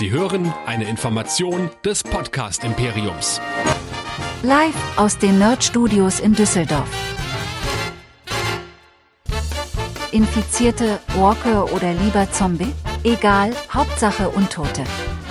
[0.00, 3.38] Sie hören eine Information des Podcast Imperiums.
[4.42, 6.88] Live aus den Nerd Studios in Düsseldorf.
[10.10, 12.72] Infizierte, Walker oder lieber Zombie?
[13.04, 14.84] Egal, Hauptsache Untote.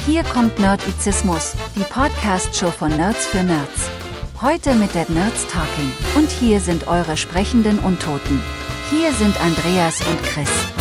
[0.05, 3.89] Hier kommt Nerdizismus, die Podcast-Show von Nerds für Nerds.
[4.39, 5.91] Heute mit Dead Nerds Talking.
[6.15, 8.39] Und hier sind eure sprechenden Untoten.
[8.91, 10.78] Hier sind Andreas und Chris.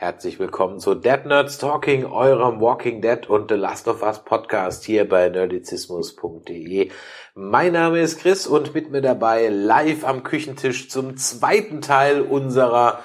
[0.00, 4.84] Herzlich willkommen zu Dead Nerds Talking, eurem Walking Dead und The Last of Us Podcast
[4.84, 6.92] hier bei nerdizismus.de.
[7.34, 13.00] Mein Name ist Chris und mit mir dabei live am Küchentisch zum zweiten Teil unserer,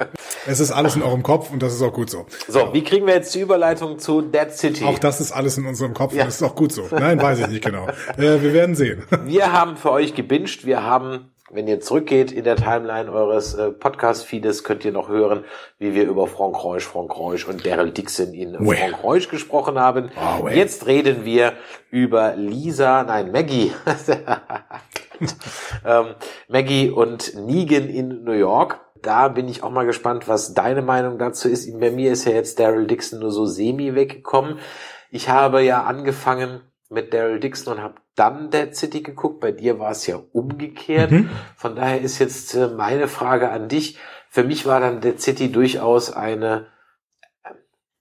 [0.46, 2.26] es ist alles in eurem Kopf und das ist auch gut so.
[2.48, 4.84] So, wie kriegen wir jetzt die Überleitung zu Dead City?
[4.84, 6.22] Auch das ist alles in unserem Kopf Ja.
[6.22, 6.88] und das ist auch gut so.
[6.90, 7.86] Nein, weiß ich nicht genau.
[8.16, 8.97] Äh, wir werden sehen.
[9.24, 10.64] Wir haben für euch gebinged.
[10.66, 15.44] Wir haben, wenn ihr zurückgeht in der Timeline eures äh, Podcast-Feedes, könnt ihr noch hören,
[15.78, 18.76] wie wir über Frank Reusch, Frank Reusch und Daryl Dixon in Well.
[18.76, 20.10] Frank Reusch gesprochen haben.
[20.16, 20.56] Oh, well.
[20.56, 21.52] Jetzt reden wir
[21.90, 23.72] über Lisa, nein, Maggie.
[25.84, 26.06] ähm,
[26.48, 28.80] Maggie und Negan in New York.
[29.02, 31.68] Da bin ich auch mal gespannt, was deine Meinung dazu ist.
[31.78, 34.58] Bei mir ist ja jetzt Daryl Dixon nur so semi weggekommen.
[35.10, 39.40] Ich habe ja angefangen mit Daryl Dixon und habe dann Dead City geguckt.
[39.40, 41.12] Bei dir war es ja umgekehrt.
[41.56, 43.98] Von daher ist jetzt äh, meine Frage an dich.
[44.28, 46.66] Für mich war dann Dead City durchaus eine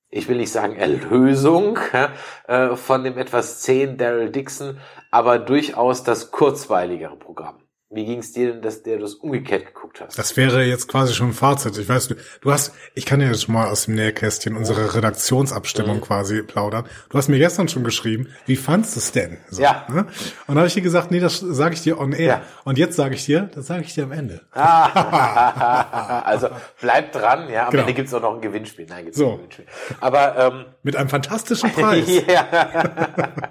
[0.09, 1.77] ich will nicht sagen Erlösung
[2.47, 4.79] äh, von dem etwas zähen Daryl Dixon,
[5.11, 7.66] aber durchaus das kurzweiligere Programm.
[7.89, 10.19] Wie ging es dir denn, dass der das umgekehrt geguckt hast?
[10.19, 11.77] Das wäre jetzt quasi schon ein Fazit.
[11.77, 16.01] Ich weiß, du, du hast, ich kann ja jetzt mal aus dem Nähkästchen unsere Redaktionsabstimmung
[16.01, 16.85] quasi plaudern.
[17.09, 19.37] Du hast mir gestern schon geschrieben, wie fandst du es denn?
[19.49, 19.85] So, Ja.
[19.87, 19.99] Ne?
[20.01, 20.09] Und
[20.49, 22.27] dann habe ich dir gesagt, nee, das sage ich dir on air.
[22.27, 22.41] Ja.
[22.65, 24.41] Und jetzt sage ich dir, das sage ich dir am Ende.
[24.51, 26.49] also
[26.81, 27.67] bleibt dran, ja.
[27.67, 27.83] Am Genau.
[27.83, 28.85] Ende gibt's auch noch ein Gewinnspiel.
[28.89, 29.29] Nein, gibt's So.
[29.31, 29.65] ein Gewinnspiel.
[30.01, 32.05] Aber ähm, Mit einem fantastischen Preis.
[32.27, 32.45] ja.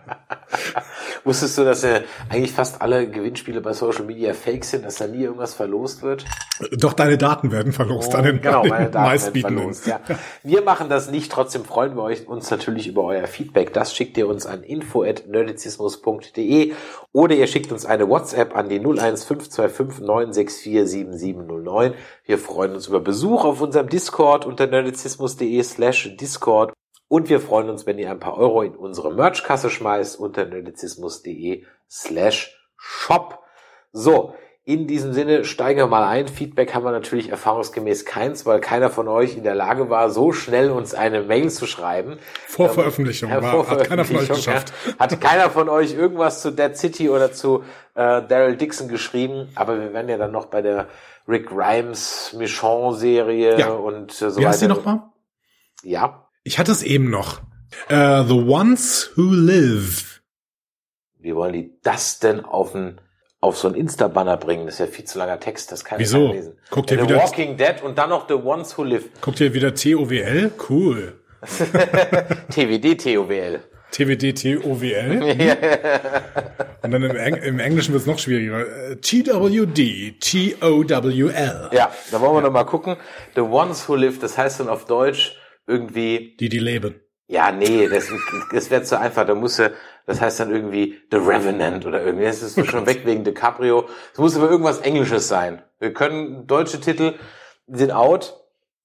[1.26, 5.08] Wusstest du, dass äh, eigentlich fast alle Gewinnspiele bei Social Media fake sind, dass da
[5.08, 6.24] nie irgendwas verlost wird?
[6.70, 9.98] Doch deine Daten werden verlost an den, genau, meine Daten werden verlost, ja.
[10.44, 13.72] Wir machen das nicht, trotzdem freuen wir euch, uns natürlich über euer Feedback.
[13.72, 16.74] Das schickt ihr uns an info.nerdizismus.de
[17.12, 21.94] oder ihr schickt uns eine WhatsApp an die 01525 964 7709.
[22.24, 26.72] Wir freuen uns über Besuch auf unserem Discord unter nerdizismus.de slash Discord
[27.08, 31.64] und wir freuen uns, wenn ihr ein paar Euro in unsere Merchkasse schmeißt unter nerdizismus.de
[31.88, 33.40] slash shop.
[33.92, 34.34] So,
[34.64, 36.26] in diesem Sinne steigen wir mal ein.
[36.26, 40.32] Feedback haben wir natürlich erfahrungsgemäß keins, weil keiner von euch in der Lage war, so
[40.32, 42.18] schnell uns eine Mail zu schreiben.
[42.48, 44.72] Vor Veröffentlichung Ja, war, vor hat keiner von euch Veröffentlichung, geschafft.
[44.86, 44.98] Ja.
[44.98, 47.62] Hatte keiner von euch irgendwas zu Dead City oder zu
[47.94, 50.88] äh, Daryl Dixon geschrieben, aber wir werden ja dann noch bei der
[51.28, 53.68] Rick Grimes Michon-Serie Ja.
[53.70, 54.48] und äh, so Wie weiter.
[54.48, 55.02] heißt die nochmal?
[55.84, 57.40] Ja, Ich hatte es eben noch.
[57.88, 60.22] Äh, the Ones Who Live.
[61.18, 63.00] wie wollen die das denn auf ein
[63.40, 64.64] auf so ein Insta-Banner bringen?
[64.66, 66.28] Das ist ja viel zu langer Text, das kann Wieso?
[66.28, 66.58] ich lesen.
[66.70, 69.06] Guckt ja, ihr The wieder- Walking Dead und dann noch The Ones Who Live.
[69.20, 70.52] Guckt ihr wieder TOWL?
[70.68, 71.20] Cool.
[72.50, 73.60] TWD, TOWL.
[73.90, 75.22] TWD, TOWL.
[76.82, 78.64] Und dann im, Eng im Englischen wird es noch schwieriger.
[79.00, 81.68] TWD, T-O-W-L.
[81.72, 82.96] Ja, da wollen wir noch mal gucken.
[83.34, 85.36] The Ones Who Live, das heißt dann auf Deutsch
[85.66, 87.00] irgendwie Die, die leben.
[87.28, 88.08] Ja, nee, das,
[88.52, 89.26] das wäre zu einfach.
[89.26, 89.72] Da muss er,
[90.06, 92.24] das heißt dann irgendwie The Revenant oder irgendwie.
[92.24, 93.88] Das ist schon weg wegen DiCaprio.
[94.12, 95.62] Es muss aber irgendwas Englisches sein.
[95.80, 97.14] Wir können deutsche Titel
[97.66, 98.40] sind out.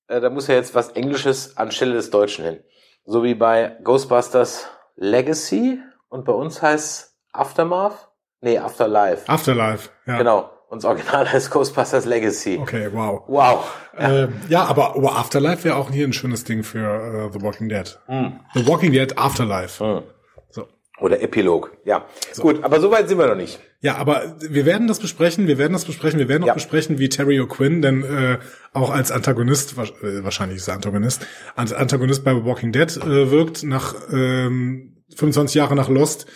[0.07, 2.59] Äh, da muss ja jetzt was Englisches anstelle des Deutschen hin.
[3.05, 5.79] So wie bei Ghostbusters Legacy
[6.09, 8.09] und bei uns heißt Aftermath.
[8.41, 9.29] Nee, Afterlife.
[9.29, 10.17] Afterlife, ja.
[10.17, 10.49] Genau.
[10.71, 12.57] Und das Original heißt Ghostbusters Legacy.
[12.57, 13.23] Okay, wow.
[13.27, 13.73] Wow.
[13.99, 17.67] Ja, äh, ja aber, Afterlife wäre auch hier ein schönes Ding für uh, The Walking
[17.67, 17.99] Dead.
[18.07, 18.27] Mm.
[18.53, 19.83] The Walking Dead Afterlife.
[19.83, 20.03] Mm.
[20.49, 20.69] So.
[21.01, 21.75] Oder Epilog.
[21.83, 22.05] Ja.
[22.31, 22.43] So.
[22.43, 23.59] Gut, aber soweit sind wir noch nicht.
[23.81, 26.53] Ja, aber wir werden das besprechen, wir werden das besprechen, wir werden auch ja.
[26.53, 28.39] besprechen, wie Terry O'Quinn denn äh,
[28.71, 31.27] auch als Antagonist, äh, wahrscheinlich ist er Antagonist,
[31.57, 36.27] als Antagonist bei Walking Dead äh, wirkt, nach ähm, 25 Jahre nach Lost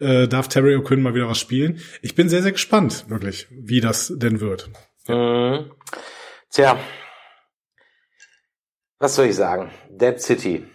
[0.00, 1.80] äh, darf Terry O'Quinn mal wieder was spielen.
[2.02, 4.70] Ich bin sehr, sehr gespannt, wirklich, wie das denn wird.
[5.08, 5.70] Mhm.
[6.50, 6.78] Tja,
[8.98, 9.70] was soll ich sagen?
[9.90, 10.66] Dead City.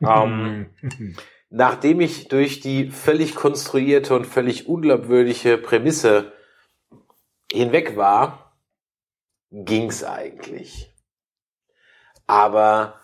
[0.00, 0.70] ähm,
[1.50, 6.32] nachdem ich durch die völlig konstruierte und völlig unglaubwürdige Prämisse
[7.52, 8.56] hinweg war,
[9.50, 10.94] ging's eigentlich.
[12.26, 13.00] Aber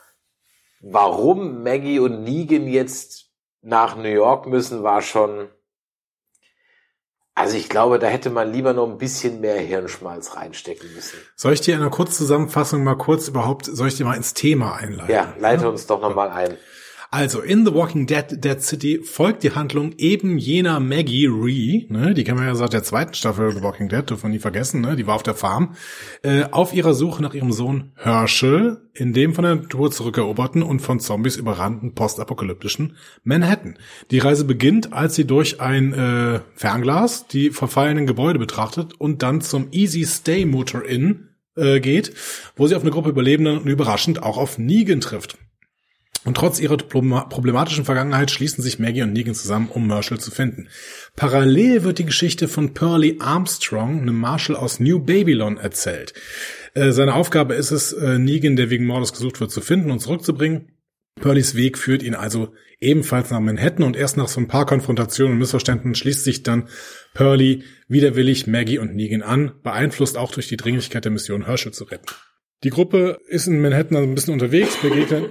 [0.80, 3.33] warum Maggie und Negan jetzt
[3.64, 5.48] nach New York müssen, war schon
[7.36, 11.18] also ich glaube, da hätte man lieber noch ein bisschen mehr Hirnschmalz reinstecken müssen.
[11.34, 14.76] Soll ich dir in einer Kurzzusammenfassung mal kurz überhaupt, soll ich dir mal ins Thema
[14.76, 15.10] einleiten?
[15.12, 15.68] Ja, leite ja?
[15.68, 16.56] uns doch noch mal ein.
[17.16, 22.12] Also, in The Walking Dead, Dead City folgt die Handlung eben jener Maggie Ree, ne,
[22.12, 24.80] die kennen wir ja seit der zweiten Staffel The Walking Dead, dürfen wir nie vergessen,
[24.80, 25.76] ne, die war auf der Farm,
[26.24, 30.80] äh, auf ihrer Suche nach ihrem Sohn Herschel, in dem von der Natur zurückeroberten und
[30.80, 33.78] von Zombies überrannten postapokalyptischen Manhattan.
[34.10, 39.40] Die Reise beginnt, als sie durch ein äh, Fernglas die verfallenen Gebäude betrachtet und dann
[39.40, 42.12] zum Easy Stay Motor Inn äh, geht,
[42.56, 45.38] wo sie auf eine Gruppe Überlebenden und überraschend auch auf Negan trifft.
[46.24, 50.68] Und trotz ihrer problematischen Vergangenheit schließen sich Maggie und Negan zusammen, um Marshall zu finden.
[51.16, 56.14] Parallel wird die Geschichte von Pearlie Armstrong, einem Marshall aus New Babylon, erzählt.
[56.72, 60.00] Äh, seine Aufgabe ist es, äh, Negan, der wegen Mordes gesucht wird, zu finden und
[60.00, 60.70] zurückzubringen.
[61.20, 65.34] Pearlies Weg führt ihn also ebenfalls nach Manhattan und erst nach so ein paar Konfrontationen
[65.34, 66.68] und Missverständnissen schließt sich dann
[67.12, 71.84] Pearlie widerwillig Maggie und Negan an, beeinflusst auch durch die Dringlichkeit der Mission Herschel zu
[71.84, 72.06] retten.
[72.64, 75.30] Die Gruppe ist in Manhattan also ein bisschen unterwegs, begegnet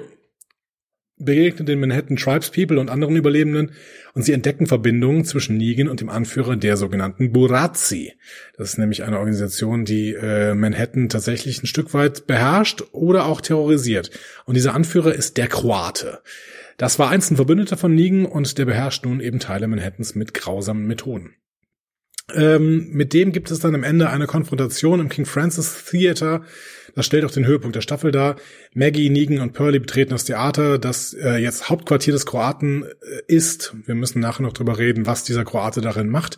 [1.18, 3.72] begegnet den Manhattan Tribes People und anderen Überlebenden
[4.14, 8.14] und sie entdecken Verbindungen zwischen Negan und dem Anführer der sogenannten Burazzi.
[8.58, 13.42] Das ist nämlich eine Organisation, die äh, Manhattan tatsächlich ein Stück weit beherrscht oder auch
[13.42, 14.12] terrorisiert.
[14.46, 16.20] Und dieser Anführer ist der Kroate.
[16.78, 20.34] Das war einst ein Verbündeter von Negan und der beherrscht nun eben Teile Manhattans mit
[20.34, 21.36] grausamen Methoden.
[22.34, 26.44] Ähm, mit dem gibt es dann am Ende eine Konfrontation im King Francis Theater.
[26.96, 28.38] Das stellt auch den Höhepunkt der Staffel dar.
[28.74, 33.76] Maggie, Negan und Pearlie betreten das Theater, das äh, jetzt Hauptquartier des Kroaten äh, ist.
[33.86, 36.38] Wir müssen nachher noch drüber reden, was dieser Kroate darin macht.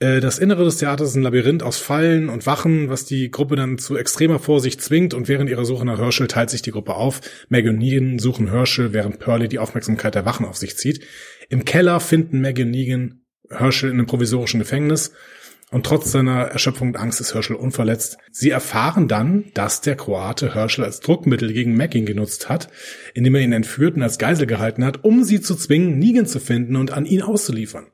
[0.00, 3.56] Äh, das Innere des Theaters ist ein Labyrinth aus Fallen und Wachen, was die Gruppe
[3.56, 6.94] dann zu extremer Vorsicht zwingt und während ihrer Suche nach Herschel teilt sich die Gruppe
[6.94, 7.20] auf.
[7.48, 11.04] Maggie und Negan suchen Herschel, während Pearlie die Aufmerksamkeit der Wachen auf sich zieht.
[11.48, 15.12] Im Keller finden Maggie und Negan Herschel in einem provisorischen Gefängnis.
[15.70, 18.18] Und trotz seiner Erschöpfung und Angst ist Herschel unverletzt.
[18.30, 22.68] Sie erfahren dann, dass der Kroate Herschel als Druckmittel gegen Mackin genutzt hat,
[23.12, 26.38] indem er ihn entführt und als Geisel gehalten hat, um sie zu zwingen, Negan zu
[26.38, 27.88] finden und an ihn auszuliefern.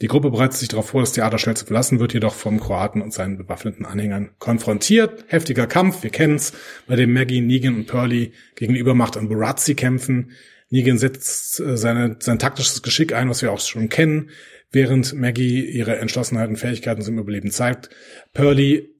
[0.00, 3.02] Die Gruppe bereitet sich darauf vor, das Theater schnell zu verlassen, wird jedoch vom Kroaten
[3.02, 5.26] und seinen bewaffneten Anhängern konfrontiert.
[5.26, 6.54] Heftiger Kampf, wir kennen's,
[6.86, 10.30] bei dem Maggie, Negan und Pearlie gegen Übermacht an Burazzi kämpfen.
[10.70, 14.30] Negan setzt äh, seine, sein taktisches Geschick ein, was wir auch schon kennen
[14.72, 17.90] während Maggie ihre Entschlossenheit und Fähigkeiten zum Überleben zeigt.
[18.32, 18.90] Pearlie,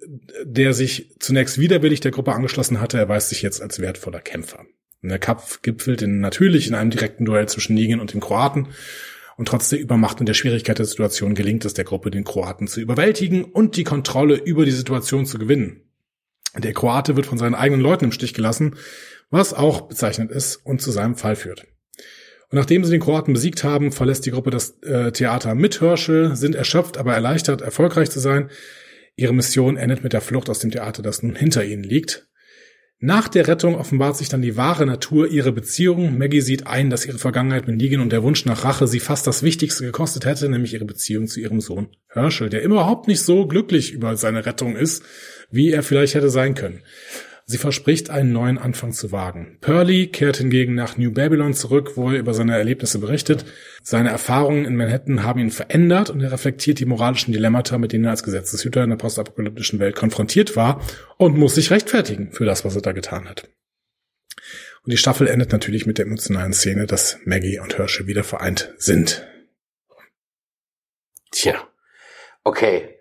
[0.44, 4.64] der sich zunächst widerwillig der Gruppe angeschlossen hatte, erweist sich jetzt als wertvoller Kämpfer.
[5.02, 8.68] Und der Kampf gipfelt in, natürlich in einem direkten Duell zwischen Negan und dem Kroaten.
[9.36, 12.66] Und trotz der Übermacht und der Schwierigkeit der Situation gelingt es der Gruppe, den Kroaten
[12.66, 15.82] zu überwältigen und die Kontrolle über die Situation zu gewinnen.
[16.58, 18.76] Der Kroate wird von seinen eigenen Leuten im Stich gelassen,
[19.30, 21.66] was auch bezeichnet ist und zu seinem Fall führt.
[22.50, 26.34] Und nachdem sie den Kroaten besiegt haben, verlässt die Gruppe das äh, Theater mit Herschel,
[26.34, 28.50] sind erschöpft, aber erleichtert, erfolgreich zu sein.
[29.14, 32.26] Ihre Mission endet mit der Flucht aus dem Theater, das nun hinter ihnen liegt.
[33.02, 36.18] Nach der Rettung offenbart sich dann die wahre Natur ihrer Beziehung.
[36.18, 39.26] Maggie sieht ein, dass ihre Vergangenheit mit Negan und der Wunsch nach Rache sie fast
[39.26, 43.46] das Wichtigste gekostet hätte, nämlich ihre Beziehung zu ihrem Sohn Herschel, der überhaupt nicht so
[43.46, 45.02] glücklich über seine Rettung ist,
[45.50, 46.82] wie er vielleicht hätte sein können.
[47.50, 49.58] Sie verspricht, einen neuen Anfang zu wagen.
[49.60, 53.44] Pearlie kehrt hingegen nach New Babylon zurück, wo er über seine Erlebnisse berichtet.
[53.82, 58.04] Seine Erfahrungen in Manhattan haben ihn verändert und er reflektiert die moralischen Dilemmata, mit denen
[58.04, 60.80] er als Gesetzeshüter in der postapokalyptischen Welt konfrontiert war
[61.16, 63.48] und muss sich rechtfertigen für das, was er da getan hat.
[64.84, 68.72] Und die Staffel endet natürlich mit der emotionalen Szene, dass Maggie und Herschel wieder vereint
[68.78, 69.26] sind.
[71.32, 71.68] Tja.
[72.44, 72.96] Okay.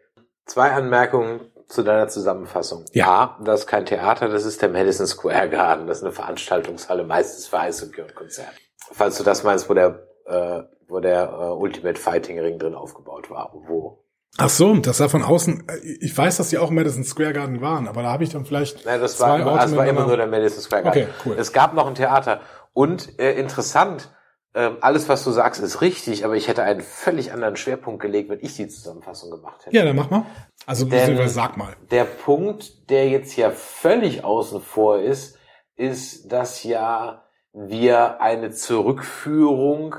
[0.47, 2.83] Zwei Anmerkungen zu deiner Zusammenfassung.
[2.93, 3.37] Ja.
[3.43, 5.87] Das ist kein Theater, das ist der Madison Square Garden.
[5.87, 8.53] Das ist eine Veranstaltungshalle, meistens für Eishockey und Konzert.
[8.91, 13.29] Falls du das meinst, wo der, äh, wo der äh, Ultimate Fighting Ring drin aufgebaut
[13.29, 13.53] war.
[13.67, 14.03] Wo?
[14.37, 15.67] Ach so, das sah von außen.
[15.69, 18.31] äh, Ich weiß, dass die auch im Madison Square Garden waren, aber da habe ich
[18.31, 18.85] dann vielleicht.
[18.85, 21.03] Nein, das zwei war, Orte das war immer nur der Madison Square Garden.
[21.03, 21.35] Okay, cool.
[21.37, 22.41] Es gab noch ein Theater.
[22.73, 24.09] Und äh, interessant,
[24.55, 28.29] ähm, alles, was du sagst, ist richtig, aber ich hätte einen völlig anderen Schwerpunkt gelegt,
[28.29, 29.75] wenn ich die Zusammenfassung gemacht hätte.
[29.75, 30.25] Ja, dann mach mal.
[30.65, 31.75] Also Denn- sag mal.
[31.91, 35.37] Der Punkt, der jetzt ja völlig außen vor ist,
[35.75, 39.95] ist, dass ja wir eine Zurückführung,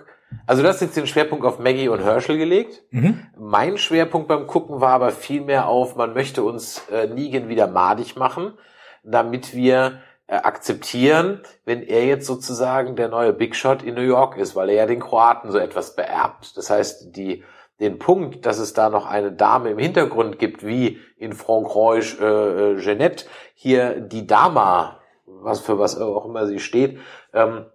[0.47, 2.83] also du hast jetzt den Schwerpunkt auf Maggie und Herschel gelegt.
[2.91, 3.27] Mhm.
[3.39, 8.17] Mein Schwerpunkt beim Gucken war aber vielmehr auf, man möchte uns äh, Negan wieder madig
[8.17, 8.55] machen,
[9.03, 10.01] damit wir
[10.37, 14.77] akzeptieren, wenn er jetzt sozusagen der neue Big Shot in New York ist, weil er
[14.77, 16.57] ja den Kroaten so etwas beerbt.
[16.57, 17.43] Das heißt, die,
[17.81, 22.25] den Punkt, dass es da noch eine Dame im Hintergrund gibt, wie in Frankreich äh,
[22.25, 27.01] äh, Jeanette, hier die Dama, was für was auch immer sie steht,
[27.33, 27.67] ähm,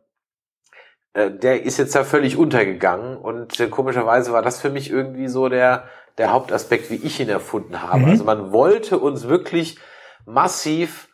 [1.13, 5.27] äh, der ist jetzt da völlig untergegangen und äh, komischerweise war das für mich irgendwie
[5.27, 7.99] so der, der Hauptaspekt, wie ich ihn erfunden habe.
[7.99, 8.09] Mhm.
[8.11, 9.77] Also man wollte uns wirklich
[10.25, 11.09] massiv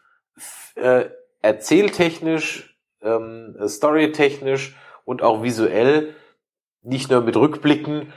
[0.75, 1.05] äh,
[1.41, 6.15] erzähltechnisch, ähm, storytechnisch und auch visuell
[6.81, 8.13] nicht nur mit Rückblicken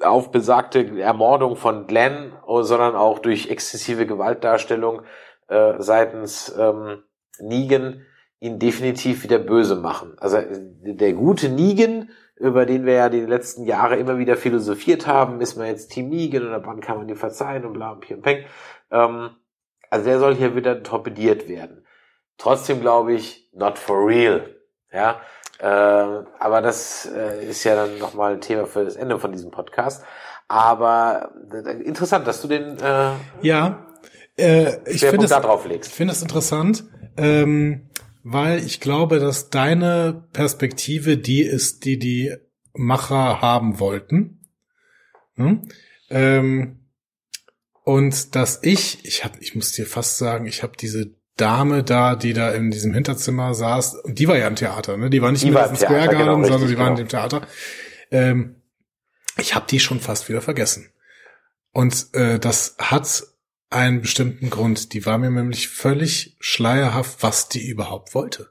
[0.00, 5.02] auf besagte Ermordung von Glenn, sondern auch durch exzessive Gewaltdarstellung
[5.48, 7.02] äh, seitens ähm,
[7.38, 8.06] Negan
[8.40, 10.16] ihn definitiv wieder böse machen.
[10.18, 10.48] Also äh,
[10.82, 15.56] der gute Negan, über den wir ja die letzten Jahre immer wieder philosophiert haben, ist
[15.56, 18.44] man jetzt Team Negan oder wann kann man ihm verzeihen und bla und pim, peng.
[18.90, 19.30] Ähm,
[19.90, 21.84] also der soll hier wieder torpediert werden.
[22.40, 24.56] Trotzdem glaube ich, not for real.
[24.92, 25.20] Ja,
[25.58, 29.50] äh, aber das äh, ist ja dann nochmal ein Thema für das Ende von diesem
[29.50, 30.02] Podcast.
[30.48, 33.86] Aber äh, interessant, dass du den äh, Ja,
[34.36, 35.90] äh, ich finde da drauf legst.
[35.90, 36.84] ich finde es interessant,
[37.16, 37.90] ähm,
[38.24, 42.34] weil ich glaube, dass deine Perspektive die ist, die die
[42.72, 44.40] Macher haben wollten.
[45.34, 45.68] Hm?
[46.08, 46.80] Ähm,
[47.84, 52.16] und dass ich, ich habe, ich muss dir fast sagen, ich habe diese Dame da,
[52.16, 55.10] die da in diesem Hinterzimmer saß, und die war ja im Theater, ne?
[55.10, 56.96] Die war nicht Die im Madison im Square Garden, genau, sondern richtig, die war in
[56.96, 57.06] genau.
[57.06, 57.42] dem Theater.
[58.10, 58.62] Ähm,
[59.38, 60.92] ich habe die schon fast wieder vergessen.
[61.72, 63.24] Und äh, das hat
[63.70, 64.92] einen bestimmten Grund.
[64.92, 68.50] Die war mir nämlich völlig schleierhaft, was die überhaupt wollte.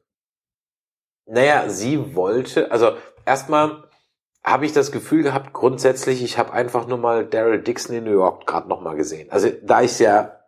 [1.26, 2.94] Naja, sie wollte, also
[3.26, 3.84] erstmal
[4.44, 8.14] habe ich das Gefühl gehabt, grundsätzlich, ich habe einfach nur mal Daryl Dixon in New
[8.14, 9.30] York gerade nochmal gesehen.
[9.32, 10.39] Also da ich ja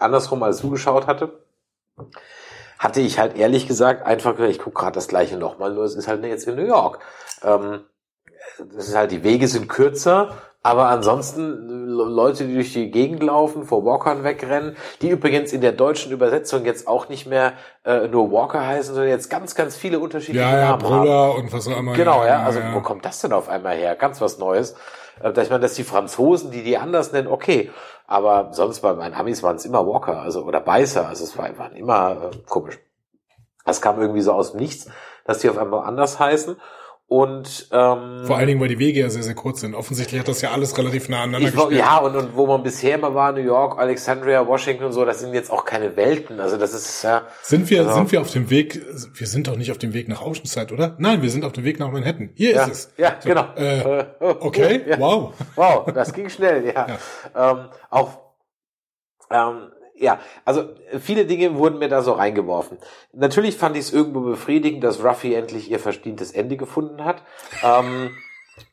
[0.00, 1.32] andersrum als du geschaut hatte,
[2.78, 5.94] hatte ich halt ehrlich gesagt einfach gesagt, ich gucke gerade das gleiche nochmal, nur es
[5.94, 7.00] ist halt jetzt in New York.
[7.44, 7.80] Ähm,
[8.74, 13.22] das ist halt, die Wege sind kürzer, aber ansonsten Le- Leute, die durch die Gegend
[13.22, 17.54] laufen, vor Walkern wegrennen, die übrigens in der deutschen Übersetzung jetzt auch nicht mehr
[17.84, 21.00] äh, nur Walker heißen, sondern jetzt ganz, ganz viele unterschiedliche Ja, ja, Namen haben.
[21.00, 21.94] Brüller und was auch immer.
[21.94, 22.42] Genau, ja.
[22.42, 22.74] Also ja.
[22.74, 23.96] wo kommt das denn auf einmal her?
[23.96, 24.74] Ganz was Neues.
[25.22, 27.70] Äh, Ich meine, dass die Franzosen, die die anders nennen, okay.
[28.10, 31.06] Aber sonst bei meinen Amis waren es immer Walker, also oder Beißer.
[31.06, 32.80] Also es war, waren immer äh, komisch.
[33.64, 34.90] Das kam irgendwie so aus dem Nichts,
[35.24, 36.56] dass die auf einmal anders heißen.
[37.12, 39.74] Und ähm, Vor allen Dingen, weil die Wege ja sehr, sehr kurz sind.
[39.74, 41.80] Offensichtlich hat das ja alles relativ nah aneinander ich, gespielt.
[41.80, 45.18] ja, und, und wo man bisher immer war, New York, Alexandria, Washington und so, das
[45.18, 46.38] sind jetzt auch keine Welten.
[46.38, 47.22] Also das ist ja.
[47.42, 48.80] Sind wir, Also- sind wir auf dem Weg,
[49.14, 50.94] wir sind doch nicht auf dem Weg nach Oceanside, oder?
[50.98, 52.30] Nein, wir sind auf dem Weg nach Manhattan.
[52.34, 52.92] Hier Ja, ist es.
[52.96, 53.54] ja So, genau.
[53.56, 55.00] Äh, okay, ja.
[55.00, 55.32] wow.
[55.56, 56.86] Wow, das ging schnell, ja.
[57.36, 58.20] Ähm, auch,
[59.32, 62.78] ähm, ja, also äh, viele Dinge wurden mir da so reingeworfen.
[63.12, 67.22] Natürlich fand ich es irgendwo befriedigend, dass Ruffy endlich ihr verdientes Ende gefunden hat.
[67.62, 68.10] Ähm,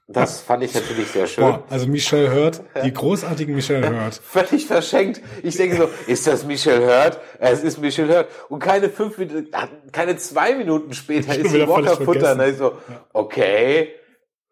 [0.10, 1.44] das fand ich natürlich sehr schön.
[1.44, 4.16] Boah, also Michelle Hurt, die großartigen Michelle Hurt.
[4.16, 5.22] Völlig verschenkt.
[5.44, 7.20] Ich denke so, ist das Michelle Hurt?
[7.40, 8.28] Es ist Michelle Hurt.
[8.48, 9.50] Und keine fünf Minuten,
[9.92, 12.36] keine zwei Minuten später ist sie Walker Futter.
[12.36, 12.78] Da ich so,
[13.12, 13.90] okay,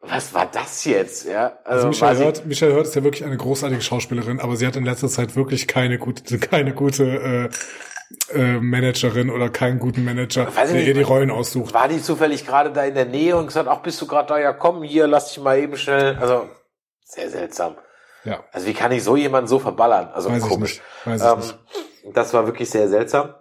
[0.02, 1.26] was war das jetzt?
[1.26, 4.68] Ja, Also war Michelle Hurt, Michelle Hurt ist ja wirklich eine großartige Schauspielerin, aber sie
[4.68, 7.50] hat in letzter Zeit wirklich keine gute, keine gute
[8.32, 10.88] äh, äh, Managerin oder keinen guten Manager, Weiß der nicht.
[10.88, 11.74] ihr die Rollen aussucht.
[11.74, 14.40] War die zufällig gerade da in der Nähe und gesagt, ach, bist du gerade da?
[14.40, 16.16] Ja, komm, hier, lass dich mal eben schnell.
[16.18, 16.48] Also,
[17.04, 17.76] sehr seltsam.
[18.24, 20.10] Ja, Also, wie kann ich so jemanden so verballern?
[20.14, 20.72] Also, weiß ich komisch.
[20.74, 20.82] nicht.
[21.06, 21.38] Weiß ich Ähm,
[22.06, 22.18] nicht.
[22.18, 23.34] das war wirklich sehr seltsam.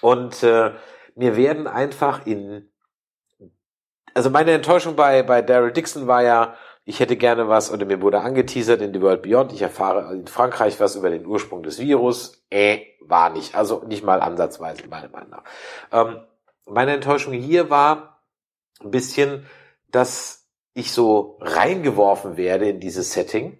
[0.00, 0.72] Und äh,
[1.14, 2.67] mir werden einfach in...
[4.18, 6.54] Also, meine Enttäuschung bei, bei Daryl Dixon war ja
[6.88, 10.26] ich hätte gerne was, oder mir wurde angeteasert in The World Beyond, ich erfahre in
[10.26, 12.42] Frankreich was über den Ursprung des Virus.
[12.48, 13.54] Äh, war nicht.
[13.54, 15.44] Also nicht mal ansatzweise, meiner Meinung nach.
[15.92, 16.20] Ähm,
[16.64, 18.22] meine Enttäuschung hier war
[18.82, 19.44] ein bisschen,
[19.90, 23.58] dass ich so reingeworfen werde in dieses Setting.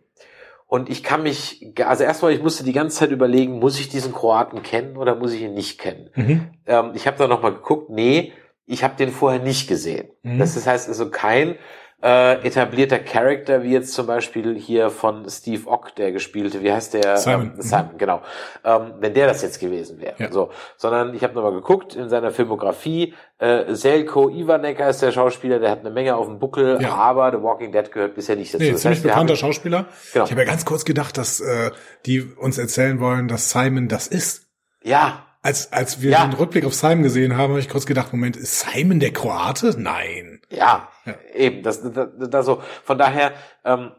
[0.67, 4.15] Und ich kann mich, also erstmal, ich musste die ganze Zeit überlegen, muss ich diesen
[4.15, 6.09] Kroaten kennen oder muss ich ihn nicht kennen?
[6.15, 6.51] Mhm.
[6.65, 8.33] Ähm, ich habe da nochmal geguckt, nee,
[8.69, 10.09] ich habe den vorher nicht gesehen.
[10.23, 10.39] Mhm.
[10.39, 11.57] Das heißt also kein
[12.01, 16.95] äh, etablierter Charakter, wie jetzt zum Beispiel hier von Steve Ock, der gespielte, wie heißt
[16.95, 17.17] der?
[17.17, 17.55] Simon.
[17.57, 18.23] Ähm, Simon, genau.
[18.65, 20.15] Ähm, wenn der das jetzt gewesen wäre.
[20.19, 20.31] Ja.
[20.31, 23.15] So, sondern ich habe nochmal geguckt in seiner Filmografie.
[23.39, 26.91] Äh, Selko Ivanek ist der Schauspieler, der hat eine Menge auf dem Buckel, Ja.
[26.95, 28.63] aber The Walking Dead gehört bisher nicht dazu.
[28.63, 29.87] Nee, Das ziemlich heißt, bekannter haben- Schauspieler.
[30.13, 30.25] Genau.
[30.27, 31.73] Ich habe ja ganz kurz gedacht, dass äh,
[32.07, 34.47] die uns erzählen wollen, dass Simon das ist.
[34.85, 36.27] Ja, Als, als wir Ja.
[36.27, 39.75] den Rückblick auf Simon gesehen haben, habe ich kurz gedacht, Moment, ist Simon der Kroate?
[39.79, 40.41] Nein.
[40.51, 41.15] Ja, Ja.
[41.35, 41.63] eben.
[41.63, 42.61] Das, das, das so.
[42.85, 43.33] Von daher
[43.65, 43.93] ähm,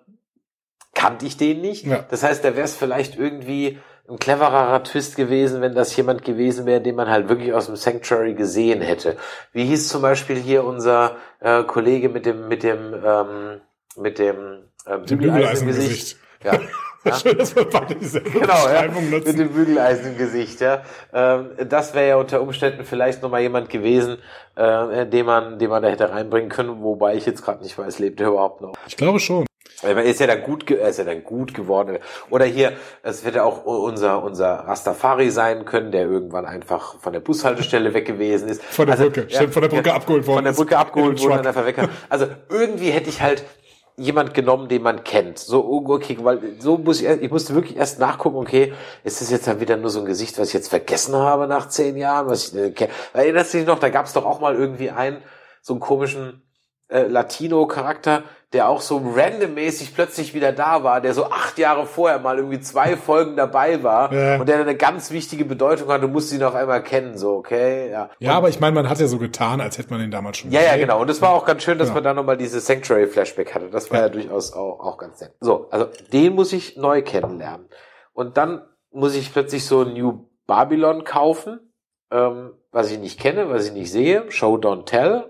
[0.94, 1.86] kannte ich den nicht.
[1.86, 2.06] Ja.
[2.10, 3.80] Das heißt, da wäre es vielleicht irgendwie
[4.10, 7.76] ein clevererer Twist gewesen, wenn das jemand gewesen wäre, den man halt wirklich aus dem
[7.76, 9.16] Sanctuary gesehen hätte.
[9.54, 13.62] Wie hieß zum Beispiel hier unser äh, Kollege mit dem mit dem ähm,
[13.96, 15.68] mit dem äh, Dem Bügeleisen?
[15.68, 16.18] Gesicht.
[16.44, 16.60] Ja.
[17.22, 19.38] Schön, dass wir beide dieselbe Genau, ja, Beschreibung mit nutzen.
[19.38, 20.82] dem Bügeleisen im Gesicht, ja.
[21.14, 24.18] Ähm, das wäre ja unter Umständen vielleicht nochmal jemand gewesen,
[24.56, 28.00] äh, den man, den man da hätte reinbringen können, wobei ich jetzt gerade nicht weiß,
[28.00, 28.74] lebt er überhaupt noch.
[28.88, 29.46] Ich glaube schon.
[29.82, 32.00] Er ist ja dann gut, er ist ja dann gut geworden.
[32.30, 37.22] Oder hier, es hätte auch unser, unser Rastafari sein können, der irgendwann einfach von der
[37.22, 38.62] Bushaltestelle weg gewesen ist.
[38.62, 39.26] Von der Brücke.
[39.30, 40.52] Stimmt, von der Brücke abgeholt worden Von der.
[40.52, 41.40] Brücke abgeholt wurde Truck.
[41.40, 41.78] und einfach weg.
[42.10, 43.46] Also irgendwie hätte ich halt
[44.00, 45.38] jemand genommen, den man kennt.
[45.38, 49.30] So, oh, okay, weil so muss ich, ich musste wirklich erst nachgucken, okay, ist das
[49.30, 52.28] jetzt dann wieder nur so ein Gesicht, was ich jetzt vergessen habe nach zehn Jahren,
[52.28, 52.92] was ich äh, kenne.
[53.14, 55.22] Erinnerst du dich noch, da gab es doch auch mal irgendwie einen,
[55.62, 56.44] so einen komischen
[56.88, 62.18] äh, Latino-Charakter, der auch so randommäßig plötzlich wieder da war, der so acht Jahre vorher
[62.18, 64.40] mal irgendwie zwei Folgen dabei war Ja.
[64.40, 67.92] und der eine ganz wichtige Bedeutung hat, du musst ihn auf einmal kennen, so, okay,
[67.92, 68.10] ja.
[68.18, 70.52] Ja, aber ich meine, man hat ja so getan, als hätte man den damals schon
[70.52, 70.82] Ja, ja, gesehen.
[70.82, 71.00] genau.
[71.02, 71.94] Und es war auch ganz schön, dass Ja.
[71.94, 73.70] man da nochmal diese Sanctuary-Flashback hatte.
[73.70, 75.34] Das war ja, durchaus auch, auch ganz nett.
[75.40, 77.68] So, also den muss ich neu kennenlernen.
[78.14, 81.60] Und dann muss ich plötzlich so ein New Babylon kaufen,
[82.12, 84.26] ähm, was ich nicht kenne, was ich nicht sehe.
[84.32, 85.30] Show Don't Tell.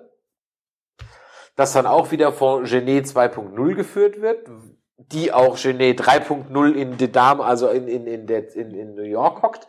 [1.60, 4.50] Das dann auch wieder von Genet 2.0 geführt wird,
[4.96, 9.04] die auch Genet 3.0 in The Dame, also in, in, in, der, in, in New
[9.04, 9.68] York hockt.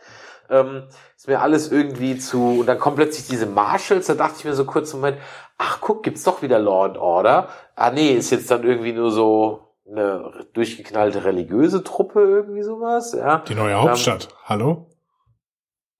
[0.48, 0.84] Ähm,
[1.16, 4.54] ist mir alles irgendwie zu, und dann kommen plötzlich diese Marshalls, da dachte ich mir
[4.54, 5.18] so kurz im Moment,
[5.58, 7.48] ach guck, gibt's doch wieder Law and Order.
[7.74, 13.38] Ah nee, ist jetzt dann irgendwie nur so eine durchgeknallte religiöse Truppe, irgendwie sowas, ja.
[13.48, 14.28] Die neue Hauptstadt.
[14.44, 14.86] Hallo?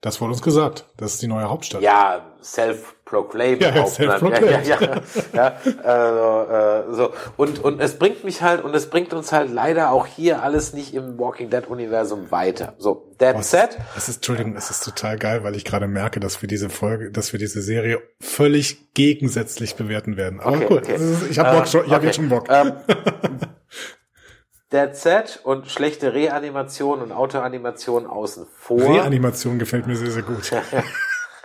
[0.03, 0.87] Das wurde uns gesagt.
[0.97, 1.83] Das ist die neue Hauptstadt.
[1.83, 3.00] Ja, self-proclaimed.
[3.13, 3.89] Ja, ja, Hauptmann.
[4.21, 4.67] self-proclaimed.
[4.67, 7.13] Ja, ja, ja, ja, also, äh, so.
[7.37, 10.73] Und, und es bringt mich halt, und es bringt uns halt leider auch hier alles
[10.73, 12.75] nicht im Walking Dead Universum weiter.
[12.79, 16.21] So, that Was- said, Es ist, Entschuldigung, es ist total geil, weil ich gerade merke,
[16.21, 20.41] dass wir diese Folge, dass wir diese Serie völlig gegensätzlich bewerten werden.
[20.41, 20.79] Aber Okay, cool.
[20.79, 20.95] okay.
[20.95, 22.07] Ist- Ich habe Bock Ähm, schon, ich okay.
[22.07, 22.47] jetzt schon Bock.
[22.49, 22.73] Ähm,
[24.71, 28.81] That Set und schlechte Reanimation und Autoanimation außen vor.
[28.81, 30.49] Reanimation gefällt mir sehr, sehr gut.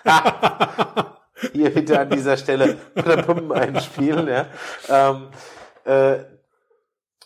[1.54, 2.78] Hier bitte an dieser Stelle
[3.54, 4.28] einspielen.
[4.28, 4.46] Ja.
[4.90, 5.28] Ähm,
[5.86, 6.24] äh,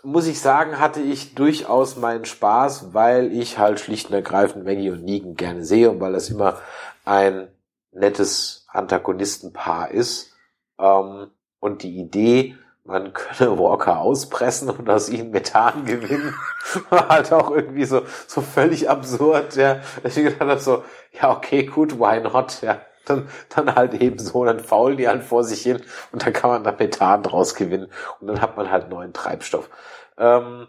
[0.03, 4.91] muss ich sagen, hatte ich durchaus meinen Spaß, weil ich halt schlicht und ergreifend Maggie
[4.91, 6.59] und Negan gerne sehe und weil das immer
[7.05, 7.49] ein
[7.91, 10.33] nettes Antagonistenpaar ist.
[10.79, 12.55] Ähm, und die Idee,
[12.85, 16.33] man könne Walker auspressen und aus ihm Methan gewinnen,
[16.89, 19.81] war halt auch irgendwie so, so völlig absurd, ja.
[20.01, 22.81] Dass ich gedacht habe so, ja, okay, gut, why not, ja.
[23.09, 26.49] Dann, dann halt eben so, dann faulen die halt vor sich hin und dann kann
[26.51, 29.69] man da Methan draus gewinnen und dann hat man halt neuen Treibstoff.
[30.17, 30.67] Ähm,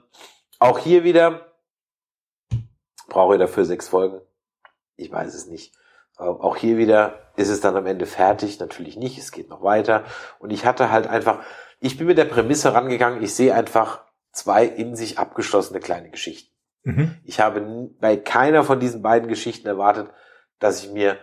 [0.59, 1.47] auch hier wieder,
[3.09, 4.21] brauche ich dafür sechs Folgen?
[4.97, 5.75] Ich weiß es nicht.
[6.19, 9.63] Äh, Auch hier wieder ist es dann am Ende fertig, natürlich nicht, es geht noch
[9.63, 10.05] weiter.
[10.39, 11.41] Und ich hatte halt einfach,
[11.81, 16.55] ich bin mit der Prämisse rangegangen, ich sehe einfach zwei in sich abgeschlossene kleine Geschichten.
[16.83, 17.17] Mhm.
[17.25, 20.11] Ich habe bei keiner von diesen beiden Geschichten erwartet,
[20.59, 21.19] dass ich mir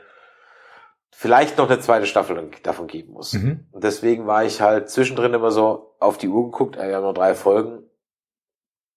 [1.11, 3.33] vielleicht noch eine zweite Staffel davon geben muss.
[3.33, 3.67] Mhm.
[3.71, 7.13] Und deswegen war ich halt zwischendrin immer so auf die Uhr geguckt, äh, ja, noch
[7.13, 7.83] drei Folgen.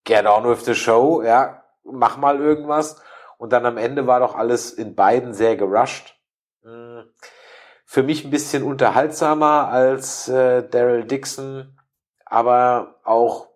[0.05, 3.01] Get on with the show, ja, mach mal irgendwas.
[3.39, 6.15] Und dann am Ende war doch alles in beiden sehr gerusht.
[6.63, 7.05] Hm.
[7.87, 11.79] Für mich ein bisschen unterhaltsamer als äh, Daryl Dixon,
[12.25, 13.49] aber auch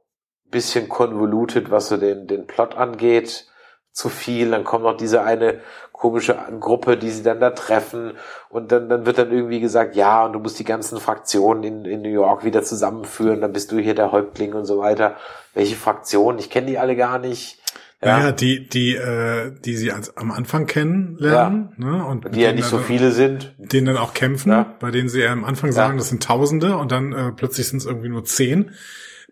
[0.47, 3.47] ein bisschen convoluted, was so den, den Plot angeht.
[3.93, 4.51] zu viel.
[4.51, 5.61] Dann kommt noch diese eine
[6.05, 8.12] komische Gruppe, die sie dann da treffen
[8.51, 11.85] und dann, dann wird dann irgendwie gesagt, ja, und du musst die ganzen Fraktionen in,
[11.87, 15.17] in New York wieder zusammenführen, dann bist du hier der Häuptling und so weiter.
[15.55, 16.38] Welche Fraktionen?
[16.38, 17.59] Ich kenne die alle gar nicht.
[18.03, 21.85] Ja, naja, die, die, äh, die sie als, am Anfang kennenlernen, ja.
[21.87, 22.05] ne?
[22.05, 23.55] Und die ja nicht so viele sind.
[23.57, 24.75] Denen dann auch kämpfen, ja.
[24.81, 27.79] bei denen sie ja am Anfang sagen, das sind Tausende und dann äh, plötzlich sind
[27.79, 28.73] es irgendwie nur zehn.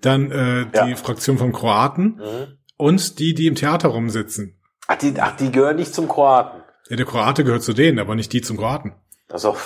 [0.01, 2.57] Dann äh, die Fraktion von Kroaten mhm.
[2.79, 4.59] und die, die im Theater rumsitzen.
[4.87, 6.62] Ach die, ach, die gehören nicht zum Kroaten.
[6.92, 8.92] Ja, der Kroate gehört zu denen, aber nicht die zum Kroaten.
[9.31, 9.57] Also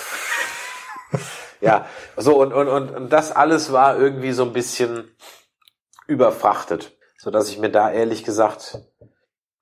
[1.60, 1.86] ja,
[2.16, 5.10] so und, und, und, und das alles war irgendwie so ein bisschen
[6.06, 8.78] überfrachtet, so dass ich mir da ehrlich gesagt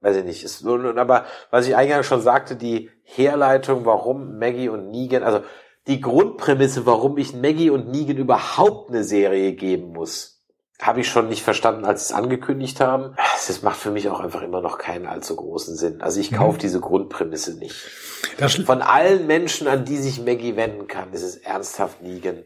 [0.02, 0.44] weiß ich nicht.
[0.44, 5.40] Ist, aber was ich eingangs schon sagte, die Herleitung, warum Maggie und Negan, also
[5.86, 10.33] die Grundprämisse, warum ich Maggie und Negan überhaupt eine Serie geben muss,
[10.80, 13.16] habe ich schon nicht verstanden, als sie es angekündigt haben.
[13.46, 16.02] Das macht für mich auch einfach immer noch keinen allzu großen Sinn.
[16.02, 16.60] Also ich kaufe mhm.
[16.60, 17.76] diese Grundprämisse nicht.
[18.66, 22.42] Von allen Menschen, an die sich Maggie wenden kann, ist es ernsthaft Negan.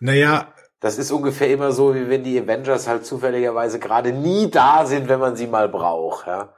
[0.00, 4.86] Naja, das ist ungefähr immer so, wie wenn die Avengers halt zufälligerweise gerade nie da
[4.86, 6.26] sind, wenn man sie mal braucht.
[6.28, 6.54] Ja?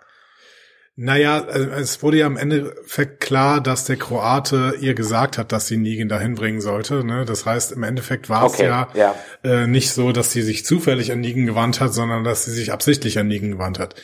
[1.03, 5.67] Naja, also es wurde ja am Endeffekt klar, dass der Kroate ihr gesagt hat, dass
[5.67, 7.03] sie Negan dahin bringen sollte.
[7.05, 7.25] Ne?
[7.25, 9.15] Das heißt, im Endeffekt war okay, es ja, ja.
[9.43, 12.71] Äh, nicht so, dass sie sich zufällig an Negan gewandt hat, sondern dass sie sich
[12.71, 13.95] absichtlich an Negan gewandt hat.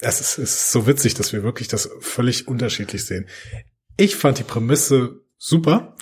[0.00, 3.28] Es ist, es ist so witzig, dass wir wirklich das völlig unterschiedlich sehen.
[3.96, 5.94] Ich fand die Prämisse super.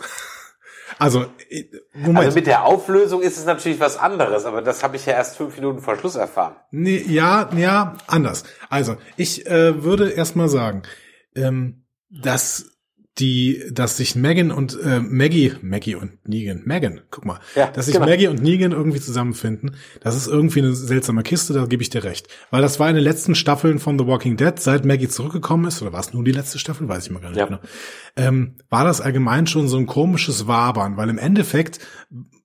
[1.00, 2.18] Also, äh, Moment.
[2.18, 5.36] Also mit der Auflösung ist es natürlich was anderes, aber das habe ich ja erst
[5.36, 6.56] fünf Minuten vor Schluss erfahren.
[6.72, 8.44] Nee, ja, ja, anders.
[8.68, 10.82] Also, ich äh, würde erstmal sagen,
[11.34, 12.69] ähm, dass
[13.18, 17.86] die, dass sich Megan und äh, Maggie, Maggie und Negan, Megan, guck mal, ja, dass
[17.86, 18.06] sich genau.
[18.06, 22.04] Maggie und Negan irgendwie zusammenfinden, das ist irgendwie eine seltsame Kiste, da gebe ich dir
[22.04, 22.28] recht.
[22.50, 25.82] Weil das war in den letzten Staffeln von The Walking Dead, seit Maggie zurückgekommen ist,
[25.82, 27.46] oder war es nur die letzte Staffel, weiß ich mal gar nicht ja.
[27.46, 27.60] genau,
[28.16, 31.80] ähm, war das allgemein schon so ein komisches Wabern, weil im Endeffekt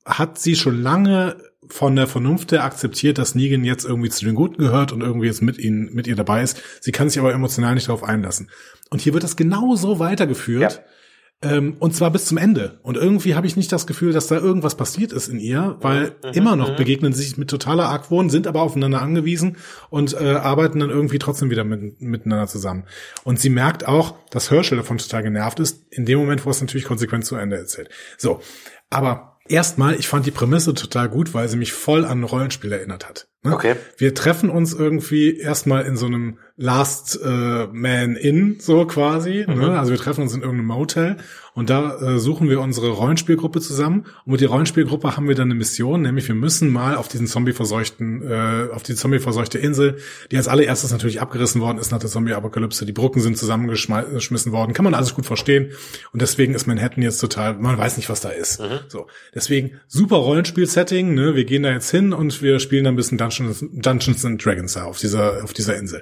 [0.05, 1.37] hat sie schon lange
[1.69, 5.27] von der Vernunft her akzeptiert, dass Negan jetzt irgendwie zu den Guten gehört und irgendwie
[5.27, 6.61] jetzt mit ihnen, mit ihr dabei ist.
[6.81, 8.49] Sie kann sich aber emotional nicht darauf einlassen.
[8.89, 10.73] Und hier wird das genauso weitergeführt.
[10.73, 10.83] Ja.
[11.41, 12.79] Ähm, und zwar bis zum Ende.
[12.81, 16.15] Und irgendwie habe ich nicht das Gefühl, dass da irgendwas passiert ist in ihr, weil
[16.23, 16.31] mhm.
[16.33, 16.75] immer noch mhm.
[16.77, 19.57] begegnen sie sich mit totaler Argwohn, sind aber aufeinander angewiesen
[19.89, 22.85] und äh, arbeiten dann irgendwie trotzdem wieder mit, miteinander zusammen.
[23.23, 26.61] Und sie merkt auch, dass Herschel davon total genervt ist, in dem Moment, wo es
[26.61, 27.89] natürlich konsequent zu Ende erzählt.
[28.17, 28.39] So,
[28.89, 32.71] aber Erstmal, ich fand die Prämisse total gut, weil sie mich voll an ein Rollenspiel
[32.71, 33.27] erinnert hat.
[33.43, 33.53] Ne?
[33.53, 33.75] Okay.
[33.97, 39.45] Wir treffen uns irgendwie erstmal in so einem Last äh, Man Inn, so quasi.
[39.47, 39.55] Ne?
[39.55, 39.61] Mhm.
[39.61, 39.79] Ne?
[39.79, 41.17] Also wir treffen uns in irgendeinem Motel
[41.55, 44.05] und da äh, suchen wir unsere Rollenspielgruppe zusammen.
[44.25, 47.27] Und mit der Rollenspielgruppe haben wir dann eine Mission, nämlich wir müssen mal auf diesen
[47.27, 49.97] zombie-verseuchten, äh, auf die zombie-verseuchte Insel,
[50.31, 52.85] die als allererstes natürlich abgerissen worden ist nach der Zombie-Apokalypse.
[52.85, 54.73] Die Brücken sind zusammengeschmissen worden.
[54.73, 55.71] Kann man alles gut verstehen.
[56.11, 58.59] Und deswegen ist Manhattan jetzt total, man weiß nicht, was da ist.
[58.59, 58.79] Mhm.
[58.89, 59.07] So.
[59.33, 61.13] Deswegen super Rollenspiel-Setting.
[61.13, 61.35] Ne?
[61.35, 64.75] Wir gehen da jetzt hin und wir spielen dann ein bisschen Dungeons, Dungeons and Dragons
[64.75, 66.01] auf dieser, auf dieser Insel.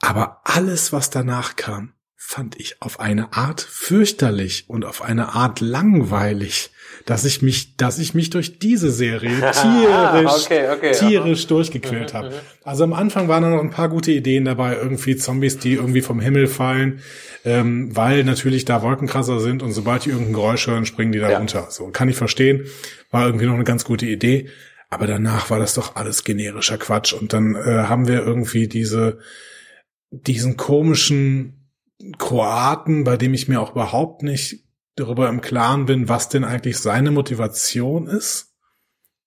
[0.00, 1.92] Aber alles, was danach kam,
[2.32, 6.70] fand ich auf eine Art fürchterlich und auf eine Art langweilig,
[7.04, 12.30] dass ich mich, dass ich mich durch diese Serie tierisch, okay, okay, tierisch durchgequält habe.
[12.30, 12.38] Mhm, mhm.
[12.64, 16.00] Also am Anfang waren da noch ein paar gute Ideen dabei, irgendwie Zombies, die irgendwie
[16.00, 17.00] vom Himmel fallen,
[17.44, 21.30] ähm, weil natürlich da Wolkenkrasser sind und sobald die irgendein Geräusch hören, springen die da
[21.30, 21.36] ja.
[21.36, 21.66] runter.
[21.68, 22.64] So kann ich verstehen,
[23.10, 24.48] war irgendwie noch eine ganz gute Idee.
[24.88, 29.18] Aber danach war das doch alles generischer Quatsch und dann äh, haben wir irgendwie diese
[30.10, 31.61] diesen komischen
[32.18, 34.64] Kroaten, bei dem ich mir auch überhaupt nicht
[34.96, 38.52] darüber im Klaren bin, was denn eigentlich seine Motivation ist,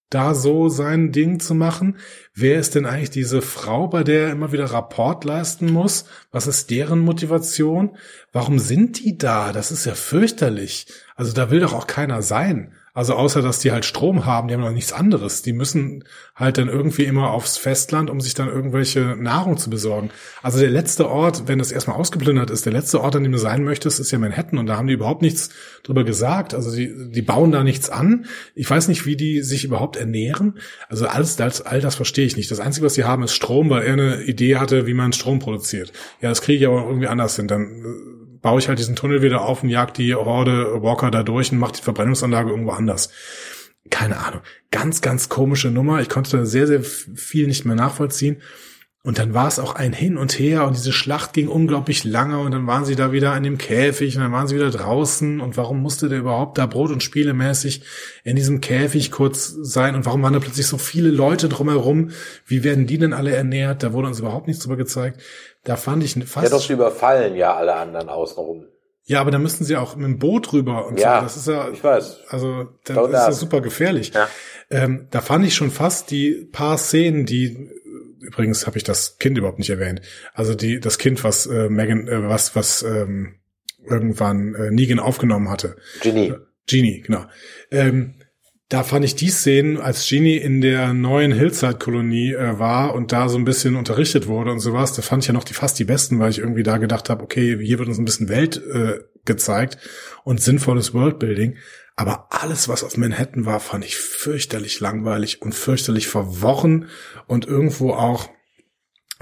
[0.09, 1.97] da so sein Ding zu machen.
[2.33, 6.05] Wer ist denn eigentlich diese Frau, bei der er immer wieder Rapport leisten muss?
[6.31, 7.97] Was ist deren Motivation?
[8.31, 9.51] Warum sind die da?
[9.51, 10.87] Das ist ja fürchterlich.
[11.15, 12.73] Also da will doch auch keiner sein.
[12.95, 15.41] Also außer, dass die halt Strom haben, die haben noch nichts anderes.
[15.41, 20.11] Die müssen halt dann irgendwie immer aufs Festland, um sich dann irgendwelche Nahrung zu besorgen.
[20.41, 23.37] Also der letzte Ort, wenn das erstmal ausgeplündert ist, der letzte Ort, an dem du
[23.37, 25.49] sein möchtest, ist ja Manhattan und da haben die überhaupt nichts
[25.83, 26.53] drüber gesagt.
[26.53, 28.27] Also die, die bauen da nichts an.
[28.55, 30.57] Ich weiß nicht, wie die sich überhaupt ernähren.
[30.87, 32.49] Also alles, das, all das verstehe ich nicht.
[32.49, 35.39] Das Einzige, was sie haben, ist Strom, weil er eine Idee hatte, wie man Strom
[35.39, 35.91] produziert.
[36.21, 37.49] Ja, das kriege ich aber irgendwie anders hin.
[37.49, 38.14] Dann
[38.45, 41.57] baue ich halt diesen Tunnel wieder auf und jag die Horde Walker da durch und
[41.57, 43.09] mache die Verbrennungsanlage irgendwo anders.
[43.89, 44.41] Keine Ahnung.
[44.69, 45.99] Ganz, ganz komische Nummer.
[45.99, 48.43] Ich konnte da sehr, sehr viel nicht mehr nachvollziehen.
[49.01, 52.39] Und dann war es auch ein Hin und Her und diese Schlacht ging unglaublich lange
[52.39, 55.41] und dann waren sie da wieder in dem Käfig und dann waren sie wieder draußen
[55.41, 57.83] und warum musste der überhaupt da Brot- und Spielemäßig
[58.23, 62.09] in diesem Käfig kurz sein und warum waren da plötzlich so viele Leute drumherum?
[62.47, 63.83] Wie werden die denn alle ernährt?
[63.83, 65.21] Da wurde uns überhaupt nichts drüber gezeigt.
[65.65, 66.45] Da fand ich fast...
[66.45, 68.65] Ja, doch, sie überfallen ja alle anderen außenrum.
[69.03, 71.23] Ja, aber da müssten sie auch mit dem Boot rüber und Ja, so.
[71.25, 72.21] Das ist ja, ich weiß.
[72.29, 73.39] Also da Don't ist das ask.
[73.39, 74.11] super gefährlich.
[74.13, 74.27] Ja.
[74.69, 77.69] Ähm, da fand ich schon fast die paar Szenen, die
[78.19, 80.01] übrigens habe ich das Kind überhaupt nicht erwähnt.
[80.33, 83.35] Also die das Kind, was äh, Megan, äh, was was ähm,
[83.87, 85.75] irgendwann äh, Negan aufgenommen hatte.
[86.01, 86.33] Ginny.
[86.67, 87.25] Genie, genau.
[87.69, 88.15] Ähm,
[88.69, 93.29] da fand ich die Szenen, als Genie in der neuen Hillside-Kolonie äh, war und da
[93.29, 95.83] so ein bisschen unterrichtet wurde und sowas, da fand ich ja noch die fast die
[95.83, 98.99] besten, weil ich irgendwie da gedacht habe, okay, hier wird uns ein bisschen Welt äh,
[99.23, 99.77] gezeigt
[100.23, 101.57] und sinnvolles Worldbuilding.
[101.95, 106.87] Aber alles, was auf Manhattan war, fand ich fürchterlich langweilig und fürchterlich verworren
[107.27, 108.29] und irgendwo auch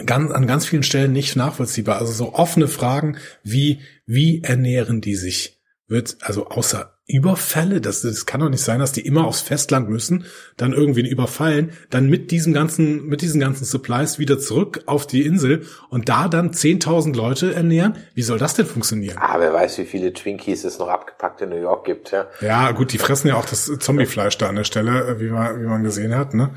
[0.05, 1.99] ganz, an ganz vielen Stellen nicht nachvollziehbar.
[1.99, 5.52] Also so offene Fragen wie, wie ernähren die sich?
[5.87, 9.89] Wird, also außer Überfälle, das, das kann doch nicht sein, dass die immer aufs Festland
[9.89, 15.05] müssen, dann irgendwie überfallen, dann mit diesem ganzen, mit diesen ganzen Supplies wieder zurück auf
[15.05, 17.97] die Insel und da dann 10.000 Leute ernähren.
[18.13, 19.17] Wie soll das denn funktionieren?
[19.19, 22.27] Ah, wer weiß, wie viele Twinkies es noch abgepackt in New York gibt, ja.
[22.39, 25.61] Ja, gut, die fressen ja auch das Zombiefleisch da an der Stelle, äh, wie man,
[25.61, 26.51] wie man gesehen hat, ne?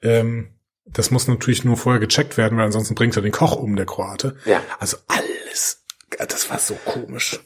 [0.00, 0.50] Ähm,
[0.86, 3.84] das muss natürlich nur vorher gecheckt werden, weil ansonsten bringt er den Koch um, der
[3.84, 4.36] Kroate.
[4.44, 4.62] Ja.
[4.78, 5.77] Also alles,
[6.26, 7.40] das war so komisch.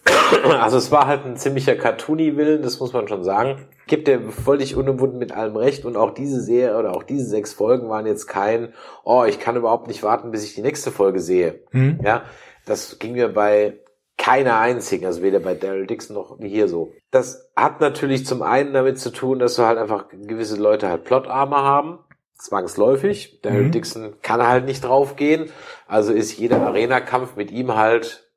[0.60, 3.68] Also es war halt ein ziemlicher Cartoony-Willen, das muss man schon sagen.
[3.86, 7.52] Gibt der völlig unumwunden mit allem recht und auch diese Serie oder auch diese sechs
[7.52, 8.72] Folgen waren jetzt kein,
[9.04, 11.60] oh, ich kann überhaupt nicht warten, bis ich die nächste Folge sehe.
[11.72, 12.00] Hm?
[12.02, 12.24] Ja,
[12.64, 13.78] das ging mir bei
[14.16, 16.92] keiner einzigen, also weder bei Daryl Dixon noch hier so.
[17.10, 21.04] Das hat natürlich zum einen damit zu tun, dass du halt einfach gewisse Leute halt
[21.04, 21.98] Plotarme haben,
[22.38, 23.40] zwangsläufig.
[23.42, 23.72] Daryl Mhm.
[23.72, 25.50] Dixon kann halt nicht draufgehen,
[25.88, 28.31] also ist jeder Arena-Kampf mit ihm halt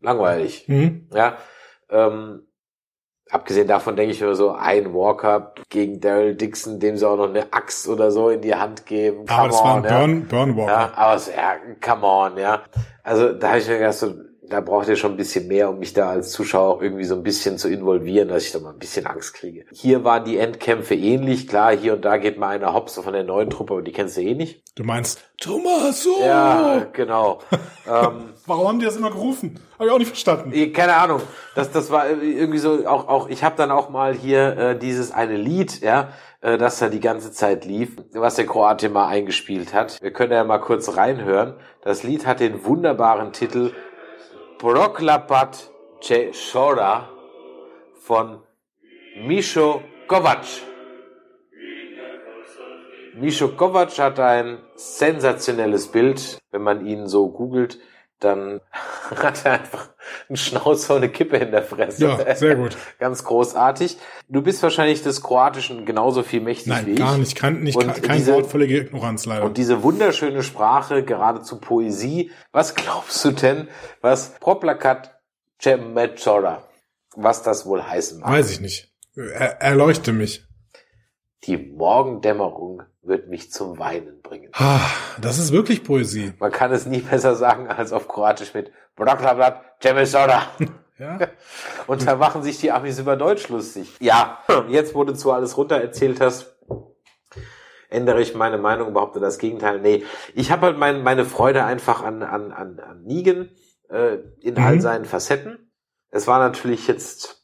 [0.00, 0.64] langweilig.
[0.66, 1.08] Hm?
[1.12, 1.36] Ja,
[1.90, 2.46] ähm,
[3.30, 7.28] abgesehen davon denke ich mir so, ein Walker gegen Daryl Dixon, dem sie auch noch
[7.28, 9.26] eine Axt oder so in die Hand geben.
[9.26, 9.98] Come Aber das war ein on, ja.
[9.98, 10.72] Burn, Burnwalker.
[10.72, 12.62] Ja, aber es, ja, come on, ja.
[13.02, 14.14] Also da habe ich mir gedacht, so,
[14.48, 17.14] da braucht ihr schon ein bisschen mehr, um mich da als Zuschauer auch irgendwie so
[17.14, 19.64] ein bisschen zu involvieren, dass ich da mal ein bisschen Angst kriege.
[19.72, 21.48] Hier waren die Endkämpfe ähnlich.
[21.48, 24.16] Klar, hier und da geht mal einer hops von der neuen Truppe, aber die kennst
[24.16, 24.62] du eh nicht.
[24.74, 26.20] Du meinst, Tommaso!
[26.20, 27.40] Ja, genau.
[27.86, 29.60] ähm, Warum haben die das immer gerufen?
[29.74, 30.72] Habe ich auch nicht verstanden.
[30.72, 31.20] Keine Ahnung.
[31.54, 35.12] Das, das war irgendwie so, auch, auch ich habe dann auch mal hier äh, dieses
[35.12, 36.08] eine Lied, ja,
[36.40, 40.00] äh, das da die ganze Zeit lief, was der Kroate mal eingespielt hat.
[40.00, 41.54] Wir können ja mal kurz reinhören.
[41.82, 43.72] Das Lied hat den wunderbaren Titel
[44.58, 47.08] Proklapat Ce Shora
[48.02, 48.42] von
[49.24, 50.46] Misho Kovac.
[53.14, 56.40] Misho Kovac hat ein sensationelles Bild.
[56.50, 57.78] Wenn man ihn so googelt,
[58.20, 58.60] dann
[59.14, 59.90] hat er einfach
[60.28, 62.04] einen Schnauzer und eine Kippe in der Fresse.
[62.06, 62.76] Ja, sehr gut.
[62.98, 63.96] Ganz großartig.
[64.28, 66.98] Du bist wahrscheinlich des Kroatischen genauso viel mächtig wie Nein, ich.
[66.98, 67.36] gar nicht.
[67.36, 69.44] Kein, nicht, Und kein diese- Wort, völlige Ignoranz leider.
[69.44, 72.30] Und diese wunderschöne Sprache, geradezu Poesie.
[72.52, 73.68] Was glaubst du denn,
[74.00, 75.14] was Proplakat
[75.60, 76.62] Cemechora,
[77.16, 78.30] was das wohl heißen mag?
[78.30, 78.92] Weiß ich nicht.
[79.16, 80.44] Er, erleuchte mich.
[81.44, 84.50] Die Morgendämmerung wird mich zum Weinen bringen.
[84.54, 84.80] Ah,
[85.20, 86.32] das ist wirklich Poesie.
[86.40, 90.42] Man kann es nie besser sagen als auf Kroatisch mit Proklakat Cemechora.
[91.00, 91.16] Ja?
[91.86, 93.94] Und da machen sich die Amis über Deutsch lustig.
[94.00, 96.56] Ja, jetzt, wo du zu alles runter erzählt hast,
[97.88, 99.80] ändere ich meine Meinung, behaupte das Gegenteil.
[99.80, 103.48] Nee, ich habe halt mein, meine Freude einfach an, an, an, an Negan
[103.88, 104.60] äh, in Mhm.
[104.60, 105.70] all seinen Facetten.
[106.10, 107.37] Es war natürlich jetzt,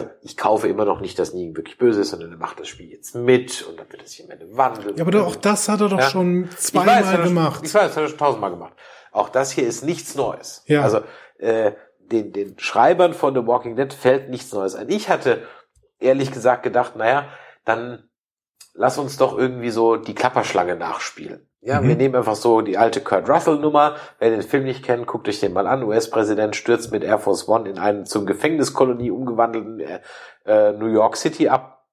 [0.00, 2.68] also ich kaufe immer noch nicht, dass Negan wirklich böse ist, sondern er macht das
[2.68, 4.96] Spiel jetzt mit und dann wird es sich am Ende wandeln.
[4.96, 6.10] Ja, aber doch, auch das hat er doch Ja.
[6.10, 7.60] schon Ich weiß, zweimal hat er- gemacht.
[7.64, 8.74] Ich weiß, das hat er schon tausendmal gemacht.
[9.12, 10.62] Auch das hier ist nichts Neues.
[10.66, 10.82] Ja.
[10.82, 11.00] Also
[11.38, 14.88] äh, den, den Schreibern von The Walking Dead fällt nichts Neues ein.
[14.90, 15.46] Ich hatte
[15.98, 17.28] ehrlich gesagt gedacht, naja,
[17.64, 18.08] dann
[18.74, 21.48] lass uns doch irgendwie so die Klapperschlange nachspielen.
[21.64, 21.88] Ja, Mhm.
[21.88, 23.96] wir nehmen einfach so die alte Kurt Russell-Nummer.
[24.18, 25.82] Wer den Film nicht kennt, guckt euch den mal an.
[25.82, 30.00] US-Präsident stürzt mit Air Force One in einen zum Gefängniskolonie umgewandelten äh,
[30.44, 31.86] äh, New York City ab.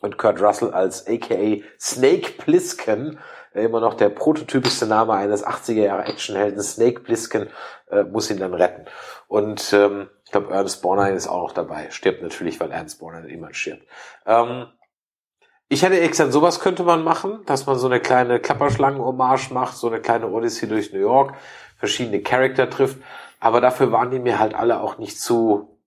[0.00, 3.18] Und Kurt Russell als aka Snake Plissken,
[3.54, 7.48] äh, immer noch der prototypischste Name eines 80er Jahre Actionhelden, Snake Plissken,
[7.90, 8.84] äh, muss ihn dann retten.
[9.26, 11.90] Und ähm, ich glaube, Ernest Borgnine ist auch noch dabei.
[11.90, 13.82] Stirbt natürlich, weil Ernest Borgnine immer stirbt.
[14.26, 14.66] Ähm,
[15.68, 19.88] ich hätte gesagt, sowas könnte man machen, dass man so eine kleine Klapperschlangen-Hommage macht, so
[19.88, 21.34] eine kleine Odyssey durch New York,
[21.76, 22.98] verschiedene Charakter trifft.
[23.38, 25.78] Aber dafür waren die mir halt alle auch nicht zu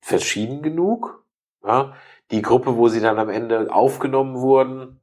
[0.00, 1.24] verschieden genug.
[1.62, 1.94] Ja?
[2.30, 5.00] Die Gruppe, wo sie dann am Ende aufgenommen wurden,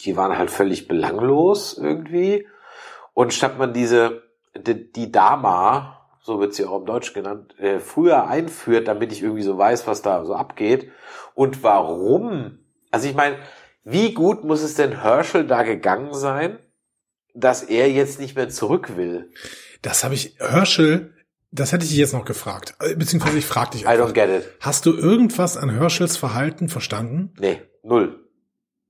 [0.00, 2.46] die waren halt völlig belanglos irgendwie.
[3.12, 4.22] Und statt man diese,
[4.54, 9.22] die, die Dama, so wird sie auch im Deutsch genannt, äh, früher einführt, damit ich
[9.22, 10.90] irgendwie so weiß, was da so abgeht
[11.34, 12.58] und warum.
[12.90, 13.36] Also ich meine,
[13.84, 16.58] wie gut muss es denn Herschel da gegangen sein,
[17.34, 19.30] dass er jetzt nicht mehr zurück will?
[19.82, 21.14] Das habe ich, Herschel,
[21.52, 22.74] das hätte ich dich jetzt noch gefragt.
[22.80, 24.48] Äh, Beziehungsweise ich frage dich I don't get it.
[24.60, 27.32] Hast du irgendwas an Herschels Verhalten verstanden?
[27.38, 28.16] Nee, null.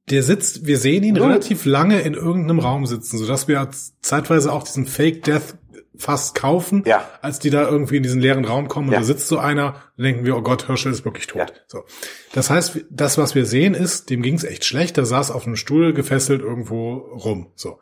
[0.08, 1.28] Der sitzt, wir sehen ihn Null.
[1.28, 3.68] relativ lange in irgendeinem Raum sitzen, sodass wir
[4.00, 5.54] zeitweise auch diesen Fake Death
[6.00, 7.08] fast kaufen, Ja.
[7.22, 9.00] als die da irgendwie in diesen leeren Raum kommen und Ja.
[9.00, 11.38] da sitzt so einer, dann denken wir, oh Gott, Herschel ist wirklich tot.
[11.38, 11.46] Ja.
[11.68, 11.84] So.
[12.32, 15.46] Das heißt, das, was wir sehen, ist, dem ging es echt schlecht, der saß auf
[15.46, 17.52] einem Stuhl gefesselt irgendwo rum.
[17.54, 17.80] So.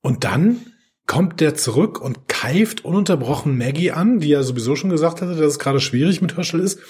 [0.00, 0.58] Und dann
[1.06, 5.40] kommt der zurück und keift ununterbrochen Maggie an, die ja sowieso schon gesagt hatte, dass
[5.52, 6.80] es gerade schwierig mit Herschel ist.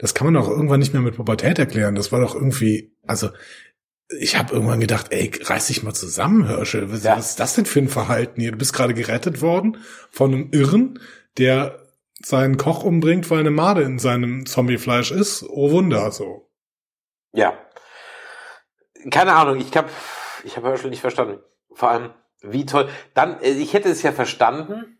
[0.00, 1.94] Das kann man doch irgendwann nicht mehr mit Pubertät erklären.
[1.94, 3.30] Das war doch irgendwie, also
[4.08, 6.90] ich habe irgendwann gedacht, ey, reiß dich mal zusammen, Herschel.
[6.90, 7.16] Was, Ja.
[7.16, 8.52] was ist das denn für ein Verhalten hier?
[8.52, 9.78] Du bist gerade gerettet worden
[10.10, 10.98] von einem Irren,
[11.36, 11.82] der
[12.20, 15.44] seinen Koch umbringt, weil eine Made in seinem Zombiefleisch ist.
[15.48, 16.50] Oh Wunder, so.
[17.32, 17.56] Ja.
[19.10, 19.90] Keine Ahnung, ich hab,
[20.42, 21.40] ich habe Herschel nicht verstanden.
[21.72, 22.88] Vor allem, wie toll.
[23.14, 24.98] Dann, äh, ich hätte es ja verstanden,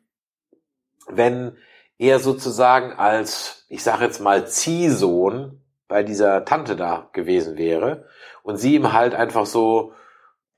[1.08, 1.56] wenn
[1.96, 8.06] er sozusagen als, ich sage jetzt mal, Ziehsohn bei dieser Tante da gewesen wäre
[8.48, 9.92] und sie ihm halt einfach so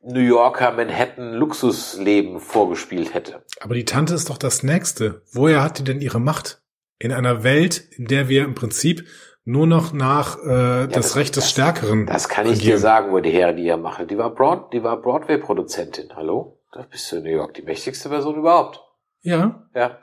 [0.02, 3.42] New Yorker Manhattan Luxusleben vorgespielt hätte.
[3.60, 5.22] Aber die Tante ist doch das Nächste.
[5.32, 6.62] Woher hat die denn ihre Macht?
[6.98, 9.06] In einer Welt, in der wir im Prinzip
[9.44, 12.78] nur noch nach äh, das, das- Recht des das- Stärkeren Das kann ich dir agieren.
[12.80, 14.06] sagen, wo die Herren die ja machen.
[14.06, 16.10] Die war Broad, die war Broadway-Produzentin.
[16.14, 16.60] Hallo?
[16.72, 18.80] Da bist du in New York die mächtigste Person überhaupt.
[19.22, 19.98] Ja, Ja.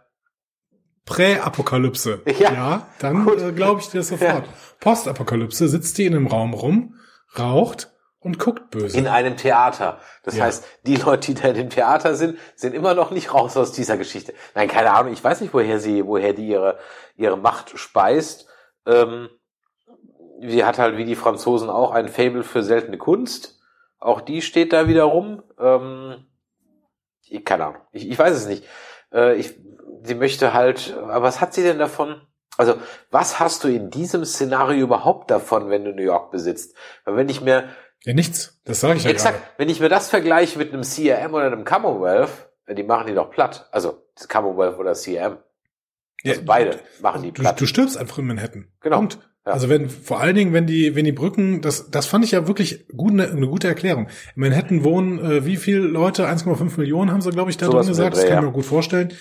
[1.05, 2.21] Präapokalypse.
[2.39, 2.87] Ja.
[2.99, 3.41] dann Gut.
[3.41, 4.43] äh, glaube ich dir das sofort.
[4.79, 6.95] Postapokalypse sitzt die in einem Raum rum,
[7.37, 8.97] raucht und guckt böse.
[8.97, 9.99] In einem Theater.
[10.23, 10.45] Das Ja.
[10.45, 13.71] heißt, die Leute, die da in dem Theater sind, sind immer noch nicht raus aus
[13.71, 14.33] dieser Geschichte.
[14.55, 15.13] Nein, keine Ahnung.
[15.13, 16.77] Ich weiß nicht, woher sie, woher die ihre,
[17.15, 18.47] ihre Macht speist.
[18.85, 19.29] Ähm,
[20.41, 23.59] sie hat halt wie die Franzosen auch ein Fable für seltene Kunst.
[23.99, 25.43] Auch die steht da wieder rum.
[25.59, 26.25] Ähm,
[27.29, 27.81] ich, keine Ahnung.
[27.91, 28.65] Ich, ich weiß es nicht.
[29.13, 29.53] Äh, ich,
[30.03, 32.21] sie möchte halt, aber was hat sie denn davon?
[32.57, 32.75] Also,
[33.11, 36.75] was hast du in diesem Szenario überhaupt davon, wenn du New York besitzt?
[37.05, 37.69] Weil wenn ich mir,
[38.03, 38.59] ja, nichts.
[38.65, 39.53] Das sage ich ja exakt, gerade.
[39.57, 42.29] wenn ich mir das vergleiche mit einem CRM oder einem Commonwealth,
[42.65, 43.67] äh, die machen die doch platt.
[43.71, 45.37] Also, das Commonwealth oder CRM.
[46.25, 47.61] Also beide machen die Du, platt.
[47.61, 48.67] du stirbst einfach in Manhattan.
[48.81, 48.97] Genau.
[48.97, 49.19] Punkt.
[49.45, 49.53] Ja.
[49.53, 52.47] Also wenn, vor allen Dingen, wenn die, wenn die Brücken, das, das fand ich ja
[52.47, 54.07] wirklich gut, eine, eine gute Erklärung.
[54.35, 56.27] In Manhattan wohnen, äh, wie viele Leute?
[56.27, 58.13] 1,5 Millionen haben sie, glaube ich, da Sowas drin gesagt.
[58.15, 58.47] Das Dreh, kann ich ja.
[58.47, 59.13] mir gut vorstellen.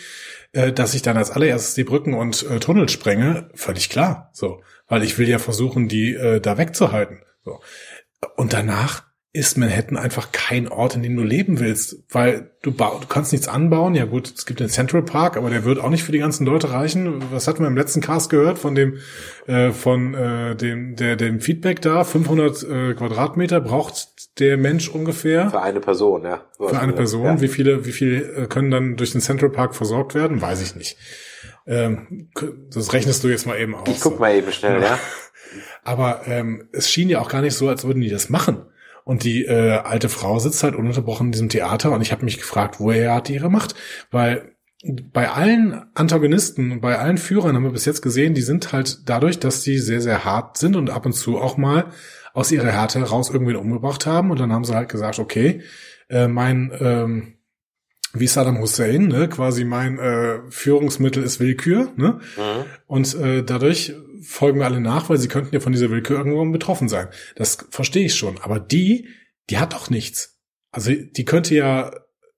[0.57, 4.31] Äh, dass ich dann als allererstes die Brücken und äh, Tunnel sprenge, völlig klar.
[4.33, 4.63] So.
[4.89, 7.21] Weil ich will ja versuchen, die äh, da wegzuhalten.
[7.45, 7.61] So.
[8.37, 9.05] Und danach
[9.37, 13.49] ist Manhattan einfach kein Ort, in dem du leben willst, weil du, du kannst nichts
[13.49, 13.95] anbauen.
[13.95, 16.47] Ja gut, es gibt den Central Park, aber der wird auch nicht für die ganzen
[16.47, 17.23] Leute reichen.
[17.31, 18.99] Was hatten wir im letzten Cast gehört von dem
[19.47, 22.05] äh, von äh, dem der dem Feedback da?
[22.05, 26.43] 500 äh, Quadratmeter braucht der Mensch ungefähr Für eine Person, ja.
[26.57, 27.23] So für eine Person.
[27.23, 27.43] gesagt.
[27.43, 30.41] Wie viele wie viele äh, können dann durch den Central Park versorgt werden?
[30.41, 30.97] Weiß ich nicht.
[31.67, 32.31] Ähm,
[32.73, 33.87] das rechnest du jetzt mal eben aus.
[33.87, 33.93] Ja.
[33.93, 34.99] Ich guck mal eben schnell, ja.
[35.85, 38.67] Aber ähm, es schien ja auch gar nicht so, als würden die das machen.
[39.07, 42.39] Und die äh, alte Frau sitzt halt ununterbrochen in diesem Theater und ich habe mich
[42.39, 43.77] gefragt, woher hat die ihre Macht?
[44.11, 44.57] Weil
[45.13, 49.39] bei allen Antagonisten, bei allen Führern haben wir bis jetzt gesehen, die sind halt dadurch,
[49.39, 51.93] dass die sehr, sehr hart sind und ab und zu auch mal
[52.35, 54.33] aus ihrer Härte heraus irgendwen umgebracht haben.
[54.33, 55.63] Und dann haben sie halt gesagt, okay,
[56.09, 57.35] äh, mein, ähm,
[58.13, 62.19] wie Saddam Hussein, ne, quasi mein äh, Führungsmittel ist Willkür, ne?
[62.37, 62.65] Mhm.
[62.89, 63.95] Und äh, dadurch
[64.27, 67.09] folgen wir alle nach, weil sie könnten ja von dieser Willkür irgendwo betroffen sein.
[67.37, 68.39] Das verstehe ich schon.
[68.41, 69.09] Aber die,
[69.51, 70.39] die hat doch nichts.
[70.71, 71.93] Also die könnte ja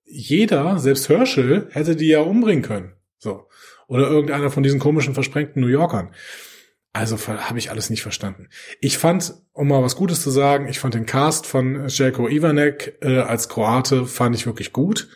[0.04, 2.92] jeder, selbst Herschel, hätte die ja umbringen können.
[3.18, 3.48] So.
[3.88, 6.14] Oder irgendeiner von diesen komischen, versprengten New Yorkern.
[6.92, 8.48] Also habe ich alles nicht verstanden.
[8.80, 12.98] Ich fand, um mal was Gutes zu sagen, ich fand den Cast von Jelko Ivanek
[13.02, 15.08] äh, als Kroate fand ich wirklich gut.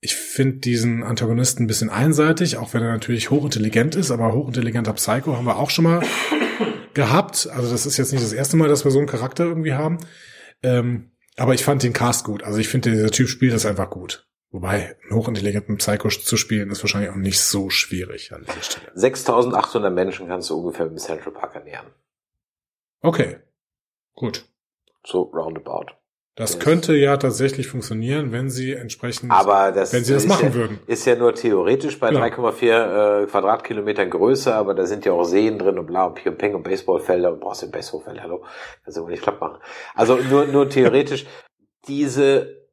[0.00, 4.94] Ich finde diesen Antagonisten ein bisschen einseitig, auch wenn er natürlich hochintelligent ist, aber hochintelligenter
[4.94, 6.02] Psycho haben wir auch schon mal
[6.94, 7.48] gehabt.
[7.52, 9.98] Also das ist jetzt nicht das erste Mal, dass wir so einen Charakter irgendwie haben.
[10.62, 12.42] Ähm, aber ich fand den Cast gut.
[12.42, 14.26] Also ich finde, dieser Typ spielt das einfach gut.
[14.50, 18.90] Wobei, einen hochintelligenten Psycho zu spielen, ist wahrscheinlich auch nicht so schwierig an dieser Stelle.
[18.94, 21.86] 6800 Menschen kannst du ungefähr im Central Park ernähren.
[23.00, 23.38] Okay,
[24.14, 24.44] gut.
[25.04, 25.99] So roundabout.
[26.40, 30.54] Das könnte ja tatsächlich funktionieren, wenn sie entsprechend, Aber das, wenn sie das machen ja,
[30.54, 30.78] würden.
[30.86, 32.22] ist ja nur theoretisch bei Genau.
[32.24, 36.30] 3,4 äh, Quadratkilometern Größe, aber da sind ja auch Seen drin und bla und Pi
[36.30, 38.42] und Peng und Baseballfelder und brauchst du ein Baseballfeld, hallo?
[38.84, 39.58] Kannst du aber nicht platt machen.
[39.94, 41.26] Also nur, nur theoretisch,
[41.88, 42.66] diese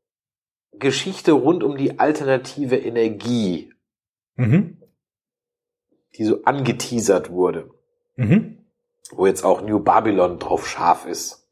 [0.72, 3.74] Geschichte rund um die alternative Energie,
[4.38, 4.82] Mhm.
[6.18, 7.70] die so angeteasert wurde,
[8.16, 8.66] Mhm.
[9.12, 11.50] wo jetzt auch New Babylon drauf scharf ist.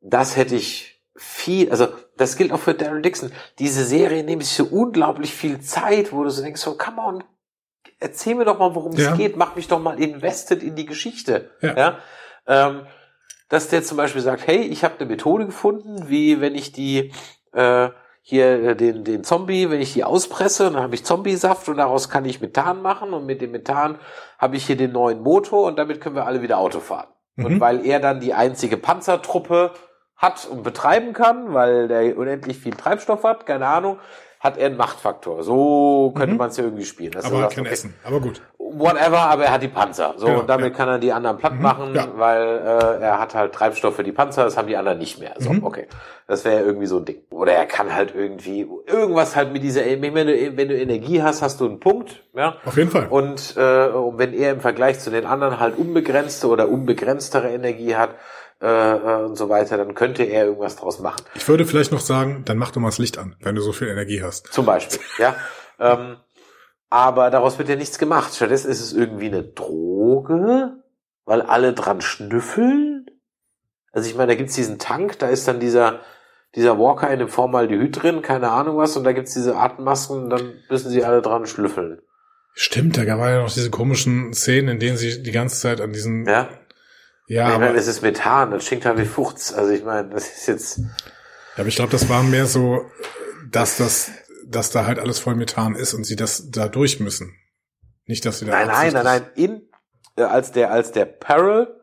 [0.00, 3.32] Das hätte ich viel, also das gilt auch für Daryl Dixon.
[3.58, 7.24] Diese Serie nimmt sich so unglaublich viel Zeit, wo du so denkst, so, come on,
[8.00, 9.12] erzähl mir doch mal, worum Ja.
[9.12, 11.50] es geht, mach mich doch mal invested in die Geschichte.
[11.60, 11.76] Ja.
[11.76, 11.98] Ja?
[12.46, 12.86] Ähm,
[13.48, 17.12] dass der zum Beispiel sagt, hey, ich habe eine Methode gefunden, wie wenn ich die
[17.52, 17.90] äh,
[18.22, 22.08] hier äh, den, den Zombie, wenn ich die auspresse, dann habe ich Zombiesaft und daraus
[22.08, 23.98] kann ich Methan machen und mit dem Methan
[24.38, 27.08] habe ich hier den neuen Motor und damit können wir alle wieder Auto fahren.
[27.36, 27.44] Mhm.
[27.44, 29.72] Und weil er dann die einzige Panzertruppe
[30.16, 33.98] hat und betreiben kann, weil der unendlich viel Treibstoff hat, keine Ahnung,
[34.40, 35.42] hat er einen Machtfaktor.
[35.42, 36.38] So könnte Mhm.
[36.38, 37.12] man es ja irgendwie spielen.
[37.16, 37.94] Aber sagst, kein okay, Essen.
[38.04, 38.42] Aber gut.
[38.58, 40.14] Whatever, aber er hat die Panzer.
[40.16, 40.76] So, Genau, und damit ja.
[40.76, 42.08] kann er die anderen platt Mhm, machen, ja.
[42.16, 45.34] weil äh, er hat halt Treibstoff für die Panzer, das haben die anderen nicht mehr.
[45.38, 45.64] So, Mhm.
[45.64, 45.86] okay.
[46.26, 47.18] Das wäre ja irgendwie so ein Ding.
[47.30, 51.40] Oder er kann halt irgendwie irgendwas halt mit dieser, wenn du, wenn du Energie hast,
[51.40, 52.56] hast du einen Punkt, ja.
[52.66, 53.06] Auf jeden Fall.
[53.08, 57.94] Und, äh, und wenn er im Vergleich zu den anderen halt unbegrenzte oder unbegrenztere Energie
[57.94, 58.10] hat
[58.64, 61.22] äh, äh, und so weiter, dann könnte er irgendwas draus machen.
[61.34, 63.72] Ich würde vielleicht noch sagen, dann mach doch mal das Licht an, wenn du so
[63.72, 64.50] viel Energie hast.
[64.52, 65.36] Zum Beispiel, ja.
[65.76, 66.18] Ähm,
[66.88, 68.32] aber daraus wird ja nichts gemacht.
[68.32, 70.76] Stattdessen ist es irgendwie eine Droge,
[71.24, 73.06] weil alle dran schnüffeln.
[73.90, 76.02] Also ich meine, da gibt's diesen Tank, da ist dann dieser,
[76.54, 80.30] dieser Walker in dem Formaldehyd drin, keine Ahnung was, und da gibt's diese Atemmasken, und
[80.30, 82.00] dann müssen sie alle dran schnüffeln.
[82.52, 85.92] Stimmt, da gab ja noch diese komischen Szenen, in denen sie die ganze Zeit an
[85.92, 86.24] diesen.
[86.24, 86.48] Ja?
[87.26, 89.52] Ja, ich aber, meine, es ist Methan, das stinkt halt wie Furz.
[89.52, 90.84] Also ich meine, das ist jetzt, ja,
[91.56, 92.84] aber ich glaube, das war mehr so,
[93.50, 94.10] dass das,
[94.46, 97.34] dass da halt alles voll Methan ist und sie das da durch müssen.
[98.06, 98.52] Nicht, dass sie da.
[98.52, 99.68] nein, nein, nein, nein, in,
[100.16, 101.80] äh, als der, als der Pearl,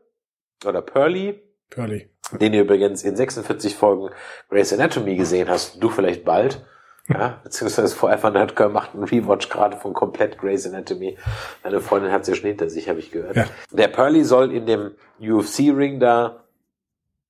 [0.66, 2.10] oder Pearly, Pearly.
[2.40, 4.10] den du übrigens in 46 Folgen
[4.50, 6.66] Grey's Anatomy gesehen hast, du vielleicht bald.
[7.14, 11.18] Ja, beziehungsweise Forever Nerdgirl macht einen Rewatch gerade von komplett Grey's Anatomy.
[11.64, 13.36] Meine Freundin hat sie schon hinter sich, habe ich gehört.
[13.36, 13.46] Ja.
[13.72, 16.44] Der Pearly soll in dem UFC-Ring da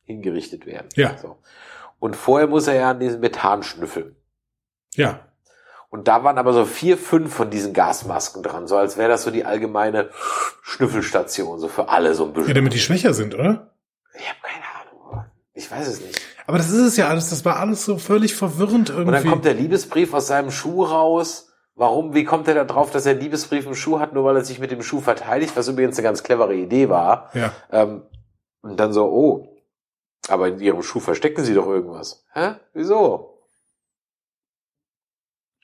[0.04, 0.88] hingerichtet werden.
[0.96, 1.18] Ja.
[1.18, 1.38] So.
[2.00, 4.16] Und vorher muss er ja an diesem Methan schnüffeln.
[4.96, 5.20] Ja.
[5.90, 9.24] Und da waren aber so vier, fünf von diesen Gasmasken dran, so als wäre das
[9.24, 10.10] so die allgemeine
[10.64, 12.56] Schnüffelstation, so für alle so ein Ja, bisschen.
[12.56, 13.74] damit die schwächer sind, oder?
[14.14, 14.64] Ich habe keine
[15.14, 15.26] Ahnung.
[15.54, 16.20] Ich weiß es nicht.
[16.48, 19.08] Aber das ist es ja alles, das war alles so völlig verwirrend irgendwie.
[19.08, 21.50] Und dann kommt der Liebesbrief aus seinem Schuh raus.
[21.76, 24.36] Warum, wie kommt er da drauf, dass er einen Liebesbrief im Schuh hat, nur weil
[24.36, 27.32] er sich mit dem Schuh verteidigt, was übrigens eine ganz clevere Idee war.
[27.34, 27.54] ja.
[27.72, 28.04] Ähm,
[28.62, 29.58] und dann so, oh,
[30.28, 32.26] aber in ihrem Schuh verstecken sie doch irgendwas.
[32.34, 32.56] Hä?
[32.74, 33.40] Wieso?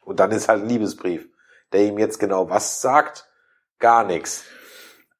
[0.03, 1.29] Und dann ist halt ein Liebesbrief,
[1.71, 3.29] der ihm jetzt genau was sagt,
[3.77, 4.45] gar nichts.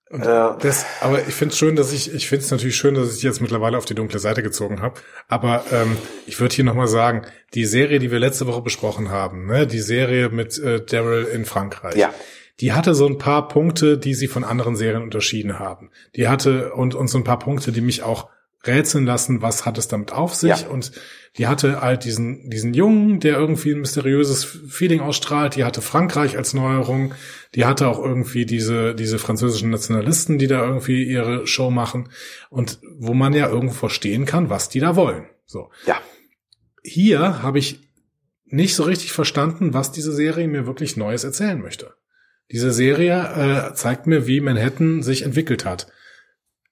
[0.10, 0.26] Und Äh,
[0.62, 3.24] das, aber ich finde es schön, dass ich, ich finde es natürlich schön, dass ich
[3.24, 5.00] jetzt mittlerweile auf die dunkle Seite gezogen habe.
[5.28, 9.48] Aber ähm, ich würde hier nochmal sagen, die Serie, die wir letzte Woche besprochen haben,
[9.48, 12.14] ne, die Serie mit äh, Daryl in Frankreich, Ja.
[12.62, 15.92] die hatte so ein paar Punkte, die sie von anderen Serien unterschieden haben.
[16.16, 18.30] Die hatte und, und so ein paar Punkte, die mich auch
[18.68, 20.62] rätseln lassen, was hat es damit auf sich.
[20.62, 20.68] Ja.
[20.68, 20.92] Und
[21.38, 25.56] die hatte halt diesen, diesen Jungen, der irgendwie ein mysteriöses Feeling ausstrahlt.
[25.56, 27.14] Die hatte Frankreich als Neuerung.
[27.56, 32.10] Die hatte auch irgendwie diese, diese französischen Nationalisten, die da irgendwie ihre Show machen.
[32.50, 35.28] Und wo man ja irgendwo verstehen kann, was die da wollen.
[35.46, 35.70] So.
[35.86, 36.02] Ja.
[36.84, 37.82] Hier habe ich
[38.46, 41.94] nicht so richtig verstanden, was diese Serie mir wirklich Neues erzählen möchte.
[42.52, 45.88] Diese Serie äh, zeigt mir, wie Manhattan sich entwickelt hat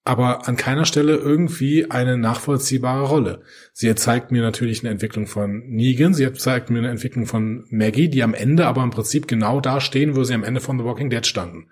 [0.06, 3.42] aber an keiner Stelle irgendwie eine nachvollziehbare Rolle.
[3.74, 8.08] Sie zeigt mir natürlich eine Entwicklung von Negan, sie zeigt mir eine Entwicklung von Maggie,
[8.08, 10.86] die am Ende aber im Prinzip genau da stehen, wo sie am Ende von The
[10.86, 11.70] Walking Dead standen.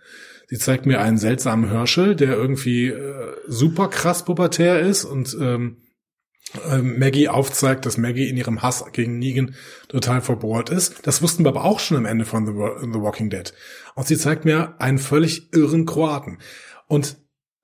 [0.48, 5.78] Sie zeigt mir einen seltsamen Herschel, der irgendwie äh, super krass pubertär ist und ähm,
[6.70, 9.54] äh, Maggie aufzeigt, dass Maggie in ihrem Hass gegen Negan
[9.90, 11.06] total verbohrt ist.
[11.06, 12.52] Das wussten wir aber auch schon am Ende von The,
[12.92, 13.54] The Walking Dead.
[13.94, 16.40] Und sie zeigt mir einen völlig irren Kroaten.
[16.88, 17.23] Und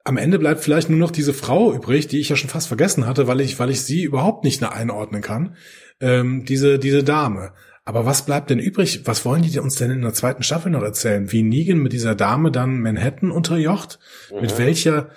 [0.09, 3.05] am Ende bleibt vielleicht nur noch diese Frau übrig, die ich ja schon fast vergessen
[3.05, 5.55] hatte, weil ich, weil ich sie überhaupt nicht mehr einordnen kann.
[6.01, 7.53] Ähm, diese, diese Dame.
[7.85, 9.01] Aber was bleibt denn übrig?
[9.05, 11.31] Was wollen die uns denn in der zweiten Staffel noch erzählen?
[11.31, 13.99] Wie Negan mit dieser Dame dann Manhattan unterjocht?
[14.41, 15.09] Mit welcher,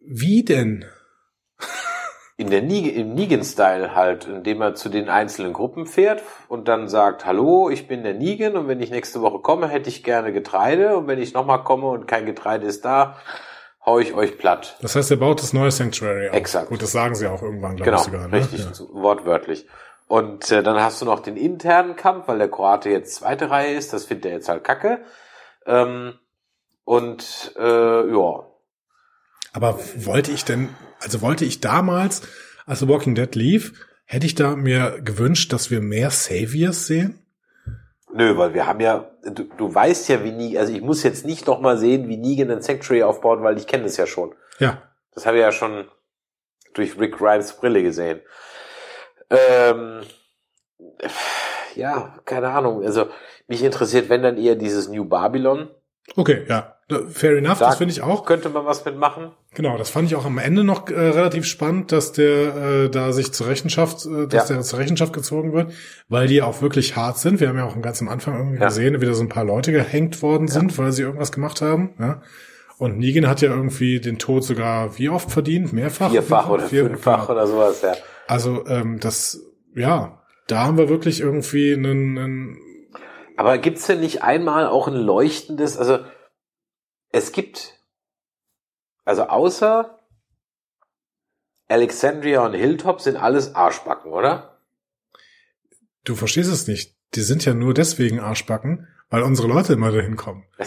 [0.00, 0.84] wie denn?
[2.36, 6.88] in der Negan, im Negan-Style halt, indem er zu den einzelnen Gruppen fährt und dann
[6.88, 10.32] sagt, hallo, ich bin der Negan und wenn ich nächste Woche komme, hätte ich gerne
[10.32, 13.16] Getreide und wenn ich nochmal komme und kein Getreide ist da,
[13.88, 14.76] hau ich euch platt.
[14.82, 16.34] Das heißt, er baut das neue Sanctuary auf.
[16.36, 16.68] Exakt.
[16.68, 18.28] Gut, das sagen sie auch irgendwann, glaube Genau, ich sogar.
[18.28, 18.36] Ne?
[18.36, 18.70] richtig, Ja.
[18.92, 19.66] wortwörtlich.
[20.08, 23.74] Und äh, dann hast du noch den internen Kampf, weil der Kroate jetzt zweite Reihe
[23.74, 25.00] ist, das findet er jetzt halt kacke.
[25.66, 26.14] Ähm,
[26.84, 28.44] und äh, ja,
[29.54, 30.68] Aber wollte ich denn,
[31.00, 32.22] also wollte ich damals,
[32.66, 33.72] als The Walking Dead lief,
[34.04, 37.22] hätte ich da mir gewünscht, dass wir mehr Saviors sehen.
[38.12, 41.26] Nö, weil wir haben ja, du, du weißt ja, wie nie, also ich muss jetzt
[41.26, 44.34] nicht noch mal sehen, wie Negan ein Sanctuary aufbaut, weil ich kenne das ja schon.
[44.58, 44.82] Ja.
[45.14, 45.88] Das habe ich ja schon
[46.74, 48.20] durch Rick Grimes Brille gesehen.
[49.30, 50.02] Ähm,
[51.74, 52.82] ja, keine Ahnung.
[52.82, 53.08] Also
[53.46, 55.68] mich interessiert, wenn dann eher dieses New Babylon.
[56.16, 56.76] Okay, ja.
[57.10, 58.24] Fair enough, Da das finde ich auch.
[58.24, 59.32] Könnte man was mitmachen.
[59.58, 62.54] Genau, das fand ich auch am Ende noch äh, relativ spannend, dass der
[62.84, 64.54] äh, da sich zur Rechenschaft, äh, dass Ja.
[64.54, 65.72] der zur Rechenschaft gezogen wird,
[66.08, 67.40] weil die auch wirklich hart sind.
[67.40, 68.68] Wir haben ja auch ganz am Anfang irgendwie Ja.
[68.68, 71.90] gesehen, wie da so ein paar Leute gehängt worden sind, weil sie irgendwas gemacht haben.
[71.98, 72.22] Ja?
[72.78, 75.72] Und Negan hat ja irgendwie den Tod sogar wie oft verdient?
[75.72, 76.12] Mehrfach?
[76.12, 77.32] Vierfach oder Vier- fünffach genau.
[77.32, 77.94] oder sowas, ja.
[78.28, 79.40] Also ähm, das,
[79.74, 82.58] ja, da haben wir wirklich irgendwie einen, einen
[83.36, 85.98] Aber gibt's denn nicht einmal auch ein leuchtendes, also
[87.10, 87.77] es gibt,
[89.08, 89.98] also außer
[91.66, 94.60] Alexandria und Hilltop sind alles Arschbacken, oder?
[96.04, 96.94] Du verstehst es nicht.
[97.14, 100.44] Die sind ja nur deswegen Arschbacken, weil unsere Leute immer dahin kommen.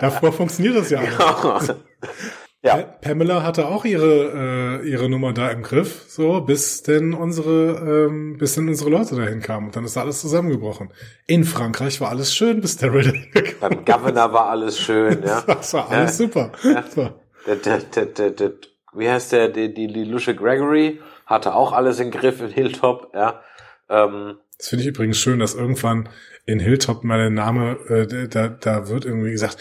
[0.00, 1.74] Davor funktioniert das ja alles.
[2.66, 2.76] ja.
[2.76, 8.06] Pa- Pamela hatte auch ihre äh, ihre Nummer da im Griff, so bis denn unsere
[8.10, 10.90] ähm, bis denn unsere Leute dahin kamen und dann ist alles zusammengebrochen.
[11.26, 13.26] In Frankreich war alles schön, bis der dahin
[13.60, 15.42] Beim Governor war alles schön, ja.
[15.46, 16.26] Das war alles Ja.
[16.26, 16.52] super.
[16.62, 16.84] Ja.
[16.94, 17.08] So.
[17.46, 18.52] Der, der, der, der, der,
[18.94, 23.12] wie heißt der, die, die, die Lusche Gregory hatte auch alles im Griff in Hilltop,
[23.14, 23.40] ja.
[23.88, 26.08] Ähm, Das finde ich übrigens schön, dass irgendwann
[26.44, 29.58] in Hilltop mal der Name, äh, da, da wird irgendwie gesagt,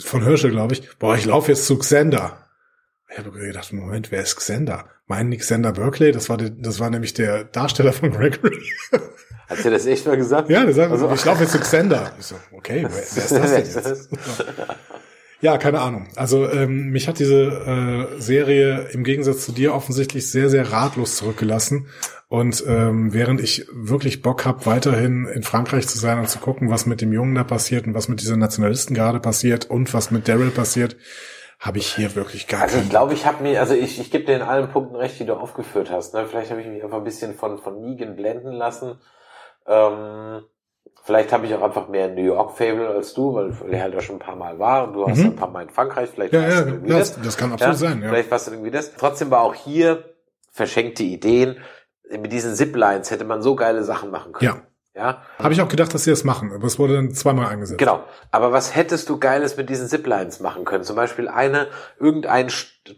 [0.00, 2.44] von Hirschel, glaube ich, boah, ich laufe jetzt zu Xander.
[3.10, 4.86] Ich habe gedacht, Moment, wer ist Xander?
[5.06, 6.12] Meinen die Xander Berkeley?
[6.12, 8.62] Das war, der, das war nämlich der Darsteller von Gregory.
[9.48, 10.50] hat sie das echt mal gesagt?
[10.50, 12.12] Ja, der sagt, Also- ich laufe jetzt zu Xander.
[12.18, 14.08] Ich so, okay, wer, wer ist das denn jetzt?
[15.40, 16.08] Ja, keine Ahnung.
[16.16, 17.44] Also ähm, mich hat diese
[18.16, 21.88] äh, Serie im Gegensatz zu dir offensichtlich sehr, sehr ratlos zurückgelassen.
[22.28, 26.70] Und ähm, während ich wirklich Bock habe, weiterhin in Frankreich zu sein und zu gucken,
[26.70, 30.10] was mit dem Jungen da passiert und was mit dieser Nationalisten gerade passiert und was
[30.10, 30.96] mit Daryl passiert,
[31.60, 34.24] habe ich hier wirklich gar Also ich glaube, ich habe mir, also ich, ich gebe
[34.24, 36.14] dir in allen Punkten recht, die du aufgeführt hast.
[36.14, 36.26] Ne?
[36.26, 39.00] Vielleicht habe ich mich einfach ein bisschen von, von Negan blenden lassen.
[39.66, 40.42] Ähm,
[41.08, 44.16] vielleicht habe ich auch einfach mehr New York-Fable als du, weil der halt ja schon
[44.16, 45.24] ein paar Mal war und du hast Mhm.
[45.28, 46.10] ein paar Mal in Frankreich.
[46.14, 48.02] Vielleicht Ja, warst ja, du irgendwie das, das kann absolut sein.
[48.02, 48.10] Ja.
[48.10, 48.92] Vielleicht war es irgendwie das.
[48.94, 50.04] Trotzdem war auch hier
[50.52, 51.56] verschenkte Ideen.
[52.10, 54.50] Mit diesen Ziplines hätte man so geile Sachen machen können.
[54.50, 54.62] Ja.
[54.94, 55.22] Ja.
[55.38, 57.78] Habe ich auch gedacht, dass sie das machen, aber es wurde dann zweimal eingesetzt.
[57.78, 58.02] Genau.
[58.32, 60.82] Aber was hättest du Geiles mit diesen Ziplines machen können?
[60.84, 61.68] Zum Beispiel eine,
[62.00, 62.48] irgendein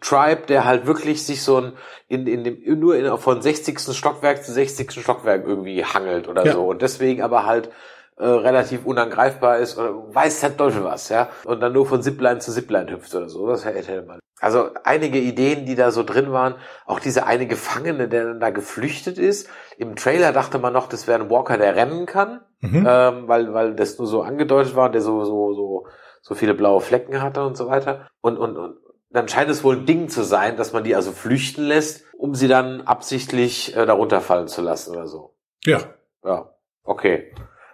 [0.00, 1.72] Tribe, der halt wirklich sich so ein,
[2.08, 3.78] in, in dem, nur in, von 60.
[3.94, 4.90] Stockwerk zu 60.
[4.92, 6.52] Stockwerk irgendwie hangelt oder Ja.
[6.54, 6.66] so.
[6.68, 7.70] Und deswegen aber halt
[8.20, 11.28] äh, relativ unangreifbar ist oder weiß der Teufel was, ja.
[11.44, 13.48] Und dann nur von Zipline zu Zipline hüpft oder so.
[13.48, 14.20] Das hätte man.
[14.40, 16.54] Also einige Ideen, die da so drin waren.
[16.86, 19.48] Auch diese eine Gefangene, der dann da geflüchtet ist.
[19.76, 22.86] Im Trailer dachte man noch, das wäre ein Walker, der rennen kann Mhm.
[22.86, 25.86] ähm, weil, weil das nur so angedeutet war der so, so, so,
[26.20, 28.06] so viele blaue Flecken hatte und so weiter.
[28.20, 28.76] Und, und, und
[29.08, 32.34] dann scheint es wohl ein Ding zu sein, dass man die also flüchten lässt, um
[32.34, 35.34] sie dann absichtlich äh, darunter fallen zu lassen oder so.
[35.64, 35.80] Ja.
[36.22, 36.54] Ja,
[36.84, 37.32] okay.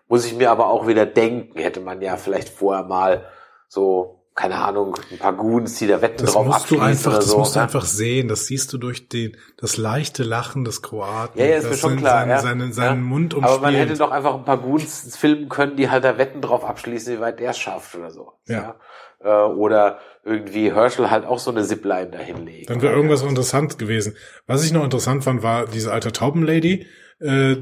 [0.09, 3.26] Muss ich mir aber auch wieder denken, hätte man ja vielleicht vorher mal
[3.68, 7.16] so, keine Ahnung, ein paar Goons, die da Wetten Das drauf musst du einfach, oder
[7.20, 7.38] das so.
[7.38, 7.62] musst du ne?
[7.64, 8.28] einfach sehen.
[8.28, 11.40] Das siehst du durch den, das leichte Lachen des Kroaten.
[11.40, 12.20] Ja, ja, ist mir das schon klar.
[12.20, 12.38] Seine, ja.
[12.40, 13.09] seinen, seinen ja.
[13.09, 14.00] Mund Aber man hätte umspielt.
[14.00, 17.40] doch einfach ein paar Goons filmen können, die halt da Wetten drauf abschließen, wie weit
[17.40, 18.32] der es schafft oder so.
[18.46, 18.76] Ja.
[19.20, 22.66] Äh, Oder irgendwie Herschel halt auch so eine Zipline dahin legen.
[22.66, 24.14] Dann wäre irgendwas interessant gewesen.
[24.46, 26.86] Was ich noch interessant fand, war diese alte Taubenlady.
[27.20, 27.57] Äh,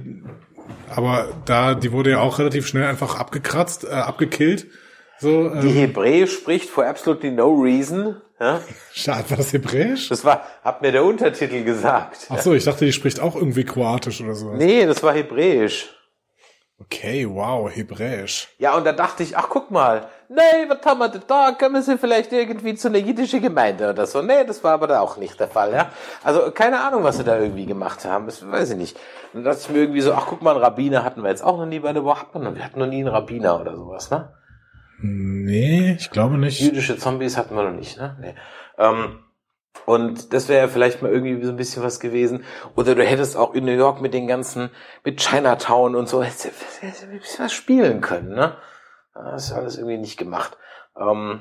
[0.94, 4.66] aber da, die wurde ja auch relativ schnell einfach abgekratzt, äh, abgekillt.
[5.18, 8.16] So, Die ähm, Hebräisch spricht for absolutely no reason.
[8.40, 8.60] Ja?
[8.92, 10.08] schade, war das Hebräisch?
[10.08, 12.26] Das war, hat mir der Untertitel gesagt.
[12.28, 14.52] Ach so, ich dachte, die spricht auch irgendwie Kroatisch oder so.
[14.52, 15.94] Nee, das war Hebräisch.
[16.84, 18.48] Okay, wow, Hebräisch.
[18.58, 21.52] Ja, und da dachte ich, ach guck mal, nee, was haben wir denn da?
[21.52, 24.20] Können sie vielleicht irgendwie zu einer jiddische Gemeinde oder so?
[24.20, 25.90] Nee, das war aber da auch nicht der Fall, ja.
[26.22, 28.96] Also keine Ahnung, was sie da irgendwie gemacht haben, das weiß ich nicht.
[29.32, 31.42] Und dann dachte ich mir irgendwie so, ach guck mal, einen Rabbiner hatten wir jetzt
[31.42, 34.34] auch noch nie bei der Woche, wir hatten noch nie einen Rabbiner oder sowas, ne?
[35.00, 36.60] Nee, ich glaube nicht.
[36.60, 38.16] Jüdische Zombies hatten wir noch nicht, ne?
[38.20, 38.34] Nee.
[38.78, 39.20] Ähm,
[39.86, 42.44] und das wäre ja vielleicht mal irgendwie so ein bisschen was gewesen.
[42.74, 44.70] Oder du hättest auch in New York mit den ganzen,
[45.04, 46.50] mit Chinatown und so, hättest du
[46.86, 48.56] hättest ein bisschen was spielen können, ne?
[49.14, 50.56] Das ist alles irgendwie nicht gemacht.
[51.00, 51.40] Ähm,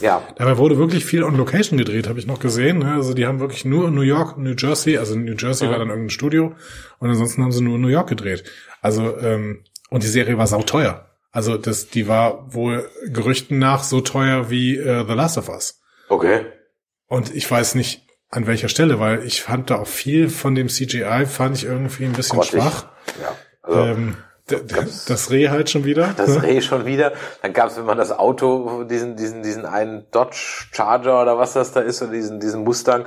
[0.00, 2.78] ja, Dabei wurde wirklich viel on Location gedreht, habe ich noch gesehen.
[2.78, 2.94] ne?
[2.94, 5.72] Also die haben wirklich nur in New York, New Jersey, also New Jersey Mhm.
[5.72, 6.54] war dann irgendein Studio
[7.00, 8.44] und ansonsten haben sie nur in New York gedreht.
[8.80, 11.10] Also ähm, und die Serie war sauteuer.
[11.32, 15.82] Also das, die war wohl Gerüchten nach so teuer wie äh, The Last of Us.
[16.08, 16.46] okay.
[17.08, 20.68] Und ich weiß nicht, an welcher Stelle, weil ich fand da auch viel von dem
[20.68, 22.60] CGI fand ich irgendwie ein bisschen Grottig.
[22.60, 22.86] schwach.
[23.22, 23.36] Ja.
[23.62, 26.12] Also, ähm, das Reh halt schon wieder.
[26.16, 26.42] das ne?
[26.42, 27.12] Reh schon wieder.
[27.42, 31.54] Dann gab es, wenn man das Auto, diesen, diesen, diesen einen Dodge Charger oder was
[31.54, 33.06] das da ist, oder diesen, diesen Mustang,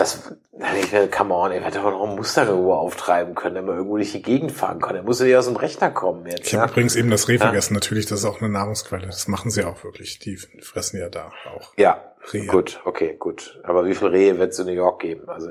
[0.00, 3.62] das, da ich mir, come on, er hätte doch noch Mustang irgendwo auftreiben können, der
[3.62, 4.94] mal irgendwo durch die Gegend fahren kann.
[4.94, 6.46] Der muss ja aus dem Rechner kommen jetzt.
[6.46, 6.62] Ich Ja?
[6.62, 7.74] habe übrigens eben das Reh vergessen.
[7.74, 9.06] Natürlich, das ist auch eine Nahrungsquelle.
[9.06, 10.18] Das machen sie auch wirklich.
[10.18, 11.72] Die fressen ja da auch.
[11.76, 12.46] Ja, Rehe.
[12.46, 13.60] gut, okay, gut.
[13.64, 15.28] Aber wie viel Rehe wird es in New York geben?
[15.28, 15.50] Also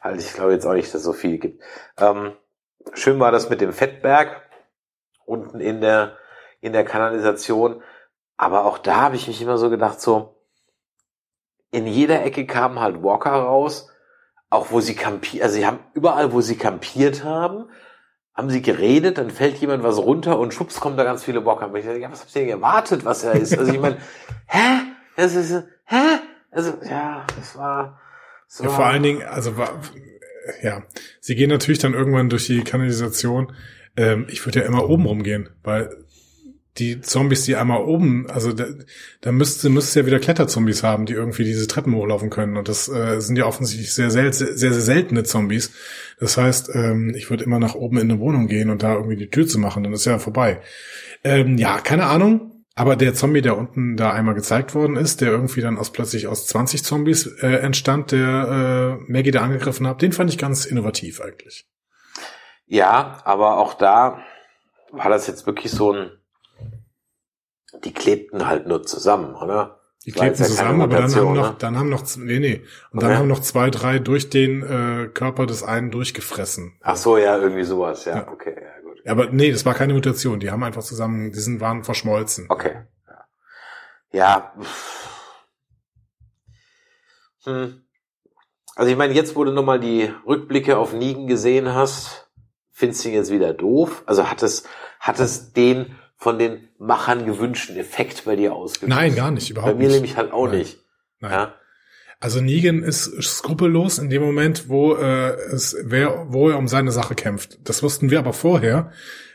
[0.00, 1.62] halt, ich glaube jetzt auch nicht, dass es so viel gibt.
[1.98, 2.32] Ähm,
[2.94, 4.42] schön war das mit dem Fettberg
[5.24, 6.16] unten in der
[6.60, 7.82] in der Kanalisation.
[8.36, 10.35] Aber auch da habe ich mich immer so gedacht, so
[11.70, 13.90] in jeder Ecke kamen halt Walker raus,
[14.50, 17.66] auch wo sie kampiert, also sie haben überall, wo sie kampiert haben,
[18.34, 21.74] haben sie geredet, dann fällt jemand was runter und schwupps kommen da ganz viele Walker.
[21.74, 23.58] Ich dachte, ja, was habt ihr denn erwartet, was er ist?
[23.58, 23.96] Also ich meine,
[24.46, 24.82] hä?
[25.16, 25.52] Das ist,
[25.86, 25.96] hä?
[26.50, 28.00] Also, ja, das war,
[28.46, 29.80] das Ja, war vor allen Dingen, also wa-
[30.62, 30.82] ja,
[31.20, 33.52] sie gehen natürlich dann irgendwann durch die Kanalisation.
[33.96, 36.04] Ähm, ich würde ja immer oben rumgehen, weil
[36.78, 38.66] die Zombies, die einmal oben, also da,
[39.20, 42.56] da müsste müsste ja wieder Kletterzombies haben, die irgendwie diese Treppen hochlaufen können.
[42.56, 45.72] Und das äh, sind ja offensichtlich sehr, sel sehr, sehr seltene Zombies.
[46.20, 49.16] Das heißt, ähm, ich würde immer nach oben in eine Wohnung gehen und da irgendwie
[49.16, 50.60] die Tür zu machen, dann ist ja vorbei.
[51.24, 52.52] Ähm, ja, keine Ahnung.
[52.78, 56.26] Aber der Zombie, der unten da einmal gezeigt worden ist, der irgendwie dann aus plötzlich
[56.26, 60.66] aus 20 Zombies äh, entstand, der äh, Maggie da angegriffen hat, den fand ich ganz
[60.66, 61.66] innovativ eigentlich.
[62.66, 64.18] Ja, aber auch da
[64.92, 66.10] war das jetzt wirklich so ein,
[67.84, 69.80] die klebten halt nur zusammen, oder?
[70.04, 71.56] Die klebten ja zusammen, aber dann haben noch, ne?
[71.58, 73.18] dann haben noch, nee, nee, und dann Okay.
[73.18, 76.78] haben noch zwei, drei durch den äh, Körper des einen durchgefressen.
[76.82, 78.28] Ach so, ja, irgendwie sowas, ja, Ja.
[78.28, 79.04] okay, ja, gut.
[79.06, 82.46] Aber nee, das war keine Mutation, die haben einfach zusammen, die sind, waren verschmolzen.
[82.48, 82.82] Okay.
[83.08, 83.24] Ja.
[84.12, 84.52] ja.
[87.44, 87.82] Hm.
[88.76, 92.28] Also ich meine, jetzt, wo du nochmal die Rückblicke auf Nigen gesehen hast,
[92.70, 94.02] findest du ihn jetzt wieder doof?
[94.06, 94.64] Also hat es,
[95.00, 98.96] hat es den von den Machern gewünschten Effekt bei dir ausgelöst?
[98.96, 99.94] Nein, gar nicht, überhaupt Bei mir nicht.
[99.94, 100.58] nämlich halt auch Nein.
[100.58, 100.78] nicht.
[101.20, 101.32] Nein.
[101.32, 101.54] Ja?
[102.18, 106.90] Also Negan ist skrupellos in dem Moment, wo äh, es wer, wo er um seine
[106.90, 107.58] Sache kämpft.
[107.64, 108.90] Das wussten wir aber vorher.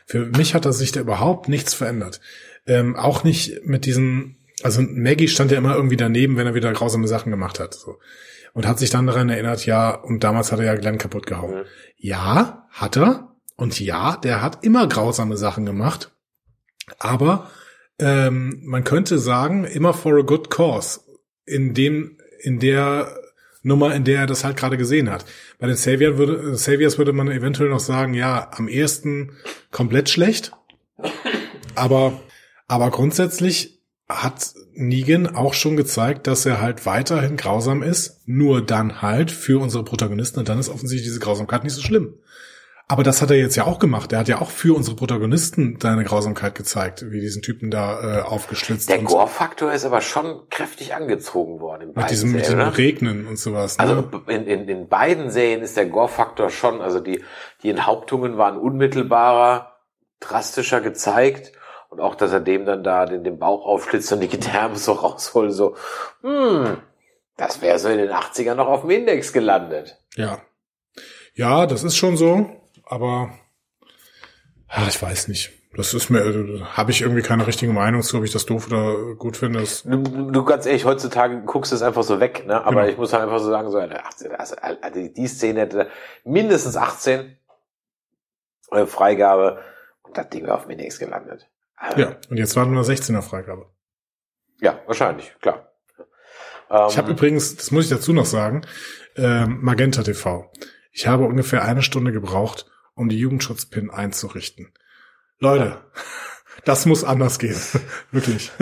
[0.06, 2.20] Für mich hat da sich da überhaupt nichts verändert.
[2.66, 6.72] Ähm, auch nicht mit diesen, also Maggie stand ja immer irgendwie daneben, wenn er wieder
[6.72, 7.74] grausame Sachen gemacht hat.
[7.74, 7.98] So.
[8.52, 11.54] Und hat sich dann daran erinnert, ja, und damals hat er ja Glenn kaputt gehauen.
[11.60, 11.64] Mhm.
[11.96, 13.28] Ja, hat er.
[13.56, 16.10] Und ja, der hat immer grausame Sachen gemacht.
[16.98, 17.50] Aber
[17.98, 21.00] ähm, man könnte sagen, immer for a good cause.
[21.44, 23.16] In dem, in der
[23.62, 25.24] Nummer, in der er das halt gerade gesehen hat.
[25.58, 29.32] Bei den Savior würde, Saviors würde man eventuell noch sagen, ja, am ehesten
[29.70, 30.52] komplett schlecht.
[31.74, 32.20] Aber,
[32.66, 39.00] aber grundsätzlich hat Negan auch schon gezeigt, dass er halt weiterhin grausam ist, nur dann
[39.00, 42.14] halt für unsere Protagonisten und dann ist offensichtlich diese Grausamkeit nicht so schlimm.
[42.92, 44.12] Aber das hat er jetzt ja auch gemacht.
[44.12, 48.20] Er hat ja auch für unsere Protagonisten seine Grausamkeit gezeigt, wie diesen Typen da äh,
[48.20, 51.88] aufgeschlitzt Der Gore-Faktor ist aber schon kräftig angezogen worden.
[51.88, 52.76] In mit diesem, mit Serien, dem oder?
[52.76, 53.78] Regnen und sowas.
[53.78, 53.84] Ne?
[53.84, 57.24] Also in, in, in beiden Serien ist der Gore-Faktor schon, also die,
[57.62, 59.72] die Enthauptungen waren unmittelbarer,
[60.20, 61.52] drastischer gezeigt.
[61.88, 64.92] Und auch, dass er dem dann da den, den Bauch aufschlitzt und die Gedärme so
[64.92, 65.76] rausholt, so,
[66.20, 66.76] hm,
[67.38, 69.96] das wäre so in den 80ern noch auf dem Index gelandet.
[70.14, 70.42] Ja.
[71.32, 72.61] Ja, das ist schon so,
[72.92, 73.32] aber
[74.68, 75.50] ach, ich weiß nicht.
[75.74, 78.66] Das ist mir, äh, habe ich irgendwie keine richtige Meinung zu, ob ich das doof
[78.66, 79.64] oder gut finde.
[79.84, 82.62] Du, du ganz ehrlich, heutzutage guckst du es einfach so weg, ne?
[82.62, 82.92] Aber Genau.
[82.92, 85.88] ich muss halt einfach so sagen, so, Alter, 18, also, also die Szene hätte
[86.24, 87.38] mindestens 18
[88.72, 89.62] äh, Freigabe
[90.02, 91.48] und das Ding wäre auf dem Index gelandet.
[91.74, 93.66] Also, ja, und jetzt warten wir 16er Freigabe.
[94.60, 95.72] Ja, wahrscheinlich, klar.
[96.70, 98.66] Ähm, Ich habe übrigens, das muss ich dazu noch sagen,
[99.16, 100.52] ähm, Magenta TV.
[100.92, 102.66] Ich habe ungefähr eine Stunde gebraucht,
[103.02, 104.68] um die Jugendschutzpin einzurichten.
[105.38, 105.78] Leute,
[106.64, 107.56] das muss anders gehen.
[108.12, 108.52] Wirklich.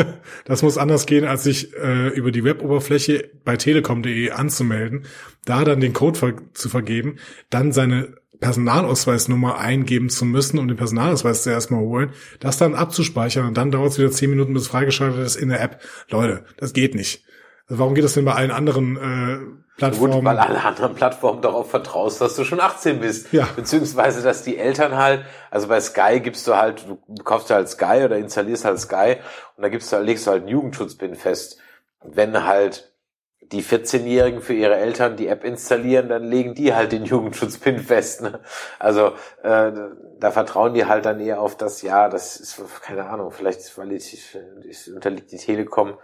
[0.45, 5.05] Das muss anders gehen, als sich äh, über die Weboberfläche bei telekom.de anzumelden,
[5.45, 7.19] da dann den Code ver zu vergeben,
[7.51, 13.47] dann seine Personalausweisnummer eingeben zu müssen, um den Personalausweis zuerst mal holen, das dann abzuspeichern
[13.47, 15.83] und dann dauert es wieder zehn Minuten, bis es freigeschaltet ist in der App.
[16.09, 17.25] Leute, das geht nicht.
[17.67, 19.39] Also warum geht das denn bei allen anderen äh,
[19.81, 20.13] Plattformen?
[20.13, 23.33] Gut, weil alle anderen Plattformen darauf vertraust, dass du schon 18 bist.
[23.33, 23.49] Ja.
[23.57, 28.03] Beziehungsweise, dass die Eltern halt, also bei Sky gibst du halt, du kaufst halt Sky
[28.05, 29.17] oder installierst halt Sky
[29.57, 31.59] und da gibst du, legst du halt einen Jugendschutzpin fest.
[32.01, 32.93] Und wenn halt
[33.41, 38.23] die 14-Jährigen für ihre Eltern die App installieren, dann legen die halt den Jugendschutzpin fest.
[38.23, 38.41] Ne?
[38.79, 39.13] Also
[39.43, 39.73] äh,
[40.21, 43.93] da vertrauen die halt dann eher auf das, ja, das ist, keine Ahnung, vielleicht, weil
[43.93, 44.37] ich,
[44.69, 45.95] ich unterliegt die Telekom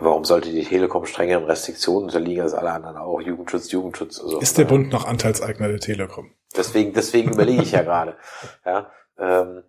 [0.00, 3.20] Warum sollte die Telekom strengeren Restriktionen unterliegen als alle anderen auch?
[3.20, 4.20] Jugendschutz, Jugendschutz.
[4.20, 6.30] Also, Ist der Bund noch Anteilseigner der Telekom?
[6.56, 8.16] Deswegen, deswegen überlege ich ja gerade.
[8.64, 9.62] Ja, ähm,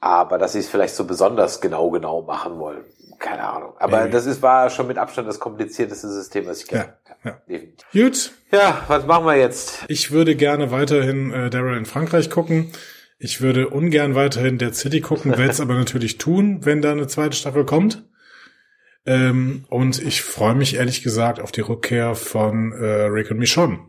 [0.00, 2.84] aber dass sie es vielleicht so besonders genau, genau machen wollen.
[3.18, 3.74] Keine Ahnung.
[3.78, 4.10] Aber Nee.
[4.10, 6.94] das ist, war schon mit Abstand das komplizierteste System, was ich kenne.
[7.24, 7.38] Ja, ja.
[7.48, 7.86] Definitiv.
[7.92, 9.84] Gut, Ja, was machen wir jetzt?
[9.86, 12.72] ich würde gerne weiterhin äh, Daryl in Frankreich gucken.
[13.20, 17.06] Ich würde ungern weiterhin Dead City gucken, werde es aber natürlich tun, wenn da eine
[17.06, 18.02] zweite Staffel kommt.
[19.04, 23.80] Ähm, und ich freue mich ehrlich gesagt auf die Rückkehr von äh, Rick und Michonne.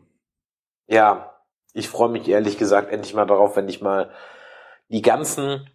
[0.87, 1.35] Ja,
[1.73, 4.11] ich freue mich ehrlich gesagt endlich mal darauf, wenn ich mal
[4.89, 5.69] die ganzen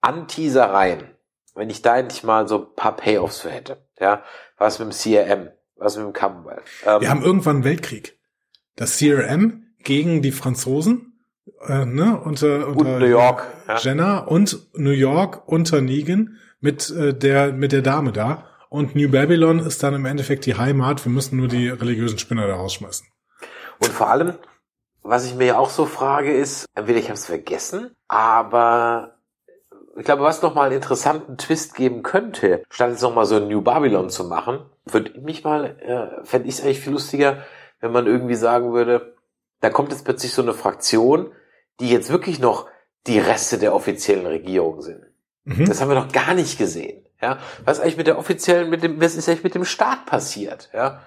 [0.00, 1.10] Anteasereien,
[1.54, 3.78] wenn ich da endlich mal so ein paar Payoffs für hätte.
[3.98, 4.22] Ja,
[4.58, 6.62] was mit dem CRM, was mit dem Commonwealth.
[6.84, 8.18] Ähm, Wir haben irgendwann einen Weltkrieg.
[8.76, 11.24] Das CRM gegen die Franzosen,
[11.66, 13.46] äh, ne, unter, unter und New York.
[13.68, 13.78] Ja.
[13.78, 19.10] Jenna und New York unter Negan mit äh, der mit der Dame da und New
[19.10, 21.04] Babylon ist dann im Endeffekt die Heimat.
[21.04, 23.06] Wir müssen nur die religiösen Spinner da rausschmeißen.
[23.78, 24.34] Und vor allem,
[25.02, 29.18] was ich mir ja auch so frage, ist, entweder ich habe es vergessen, aber
[29.98, 33.36] ich glaube, was noch mal einen interessanten Twist geben könnte, statt jetzt noch mal so
[33.36, 37.44] ein New Babylon zu machen, würde mich mal, äh, fände ich es eigentlich viel lustiger,
[37.80, 39.16] wenn man irgendwie sagen würde,
[39.60, 41.30] da kommt jetzt plötzlich so eine Fraktion,
[41.78, 42.68] die jetzt wirklich noch
[43.06, 45.02] die Reste der offiziellen Regierung sind.
[45.44, 45.66] Mhm.
[45.66, 47.04] Das haben wir noch gar nicht gesehen.
[47.22, 50.06] Ja, was ist eigentlich mit der offiziellen, mit dem, was ist eigentlich mit dem Staat
[50.06, 50.70] passiert?
[50.74, 51.00] Ja,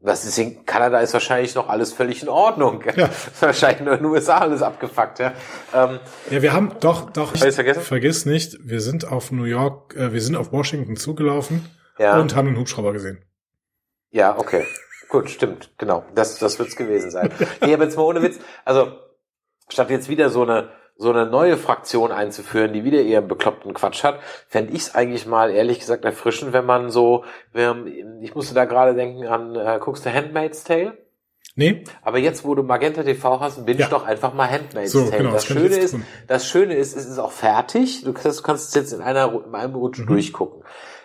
[0.00, 2.82] was ist in Kanada ist wahrscheinlich noch alles völlig in Ordnung.
[2.96, 3.08] Ja.
[3.40, 5.20] wahrscheinlich nur in den USA alles abgefuckt.
[5.20, 5.32] Ja,
[5.74, 7.34] ähm, Ja, wir haben doch doch.
[7.34, 7.82] Ich's vergessen?
[7.82, 11.64] Vergiss nicht, wir sind auf New York, äh, wir sind auf Washington zugelaufen
[11.98, 13.24] ja, und haben einen Hubschrauber gesehen.
[14.10, 14.66] ja, okay,
[15.08, 17.30] gut, stimmt, genau, das das wird's gewesen sein.
[17.64, 18.92] nee, aber jetzt mal ohne Witz, also
[19.68, 20.68] statt jetzt wieder so eine
[21.02, 25.26] so eine neue Fraktion einzuführen, die wieder ihren bekloppten Quatsch hat, fände ich es eigentlich
[25.26, 29.78] mal ehrlich gesagt erfrischend, wenn man so, wenn, ich musste da gerade denken an, äh,
[29.80, 30.96] guckst du Handmaid's Tale?
[31.54, 33.84] Nee, Aber jetzt, wo du Magenta TV hast, bin Ja.
[33.84, 35.18] ich doch einfach mal Handmaid's So, Tale.
[35.18, 36.04] genau, das das Schöne ist, tun.
[36.28, 38.04] das Schöne ist, es ist auch fertig.
[38.04, 40.06] Du kannst, du kannst es jetzt in einer, in einem Rutsch Mhm.
[40.06, 40.62] durchgucken.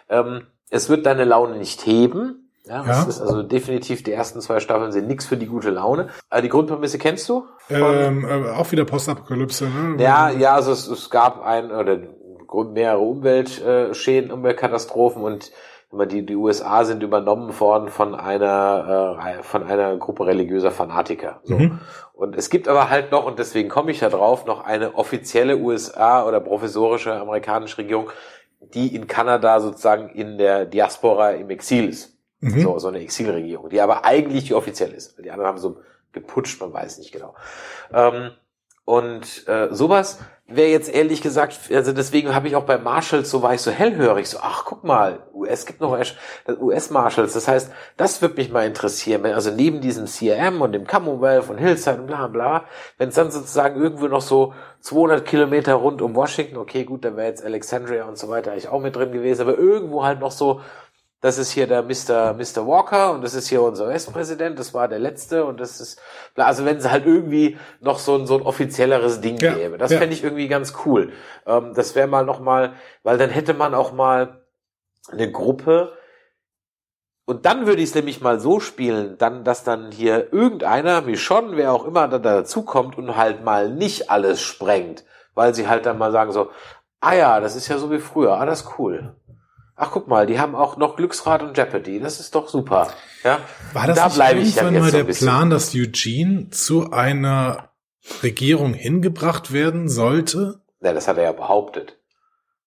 [0.09, 2.49] Ähm, es wird deine Laune nicht heben.
[2.65, 2.83] Ja, Ja.
[2.87, 6.09] Das ist also definitiv, die ersten zwei Staffeln sind nix für die gute Laune.
[6.29, 7.45] Äh, die Grundprämisse kennst du?
[7.69, 9.65] Ähm, äh, auch wieder Postapokalypse.
[9.65, 10.01] Ne?
[10.01, 11.99] ja, ja, also es, es gab ein oder
[12.73, 15.51] mehrere Umweltschäden, Umweltkatastrophen und
[15.91, 21.39] die, die USA sind übernommen worden von einer äh, von einer Gruppe religiöser Fanatiker.
[21.43, 21.57] So.
[21.57, 21.79] Mhm.
[22.13, 25.57] Und es gibt aber halt noch, und deswegen komme ich da drauf, noch eine offizielle
[25.57, 28.09] USA oder professorische amerikanische Regierung,
[28.59, 32.17] die in Kanada sozusagen in der Diaspora im Exil ist.
[32.39, 32.61] Mhm.
[32.61, 35.17] So, so eine Exilregierung, die aber eigentlich die offiziell ist.
[35.23, 35.77] Die anderen haben so
[36.19, 37.35] geputscht, man weiß nicht genau.
[37.93, 38.31] Ähm,
[38.85, 43.41] und äh, sowas wäre jetzt ehrlich gesagt, also deswegen habe ich auch bei Marshalls, so
[43.41, 45.99] war ich so hellhörig, so, ach guck mal, US gibt noch
[46.47, 50.87] US-Marshals, das heißt, das würde mich mal interessieren, wenn, also neben diesem CRM und dem
[50.87, 52.63] Commonwealth und Hillside und bla bla,
[52.97, 57.17] wenn es dann sozusagen irgendwo noch so 200 Kilometer rund um Washington, okay gut, da
[57.17, 60.31] wäre jetzt Alexandria und so weiter eigentlich auch mit drin gewesen, aber irgendwo halt noch
[60.31, 60.61] so
[61.21, 62.33] das ist hier der Mr.
[62.33, 62.67] Mr.
[62.67, 65.99] Walker und das ist hier unser US-Präsident, das war der letzte und das ist,
[66.35, 69.91] also wenn es halt irgendwie noch so ein, so ein offizielleres Ding Ja, gäbe, das
[69.91, 69.97] ja.
[69.97, 71.11] fände ich irgendwie ganz cool.
[71.45, 74.43] Ähm, das wäre mal noch mal, weil dann hätte man auch mal
[75.11, 75.97] eine Gruppe
[77.25, 81.17] und dann würde ich es nämlich mal so spielen, dann, dass dann hier irgendeiner, wie
[81.17, 85.03] schon, wer auch immer da dazukommt und halt mal nicht alles sprengt,
[85.33, 86.51] weil sie halt dann mal sagen so,
[87.01, 89.15] ah ja, das ist ja so wie früher, ah, das ist cool.
[89.79, 91.99] Ach, guck mal, die haben auch noch Glücksrad und Jeopardy.
[91.99, 92.91] Das ist doch super.
[93.23, 93.39] Ja,
[93.73, 95.13] War das da nicht bleibe ich dann jetzt mal so der.
[95.13, 97.69] Plan, dass Eugene zu einer
[98.23, 100.61] Regierung hingebracht werden sollte?
[100.81, 101.99] Ja, das hat er ja behauptet.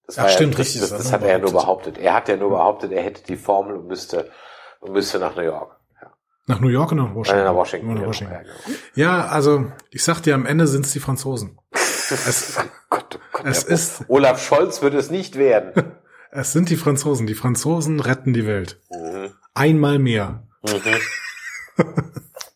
[0.06, 1.98] Das Ach, stimmt, ja, richtig, Das, das das, hat er ja nur behauptet.
[1.98, 4.30] Er hat ja nur behauptet, er hätte die Formel und müsste,
[4.78, 5.76] und müsste nach New York.
[6.00, 6.12] Ja.
[6.46, 7.40] Nach New York und nach Washington?
[7.40, 7.94] Äh, nach Washington.
[7.94, 8.34] Nach ja, Washington.
[8.34, 8.78] Ja, genau.
[8.94, 11.58] Ja, also ich sag dir, am Ende sind es die Franzosen.
[12.12, 15.92] Es, Oh Gott, oh Gott, es ist, Olaf Scholz wird es nicht werden.
[16.32, 17.26] es sind die Franzosen.
[17.26, 18.80] Die Franzosen retten die Welt.
[18.90, 19.32] mhm.
[19.54, 20.46] Einmal mehr.
[20.62, 21.84] Mhm.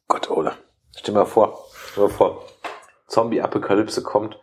[0.09, 0.57] Gott, Olaf.
[0.97, 2.47] Stell mal vor, stell mal vor.
[3.09, 4.39] Zombie-Apokalypse kommt